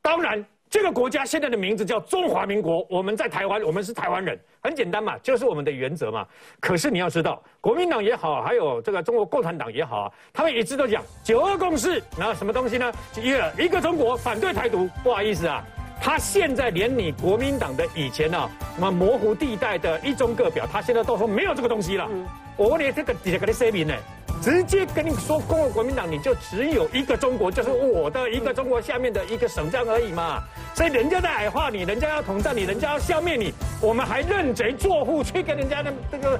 [0.01, 0.43] 当然。
[0.73, 6.25] 这个国家现在的名字叫中华民国，我们在台湾，我们是台湾人，很简单嘛，就是我们的原则嘛。
[6.59, 12.91] 可是你要知道，国民党也好，还有这个中国共产党也好啊，他们一直都讲九二共识，然后什么东西呢？
[13.21, 14.89] 一个一个中国，反对台独。
[15.03, 15.63] 不好意思啊，
[16.01, 22.09] 他现在连你国民党的以前呢，什么模糊地带的一中各表，他现在都说没有这个东西了。
[22.55, 23.93] 我问你，这个底下给你说明呢？
[24.41, 30.43] 直接跟你说，共和国民党你就只有一个中国，就是我的一个中国下面的一个省这样而已嘛。
[30.75, 36.37] 所以人家在矮化你，人家要统战你，人家要消灭你，我们还认贼作父去跟人家的这个。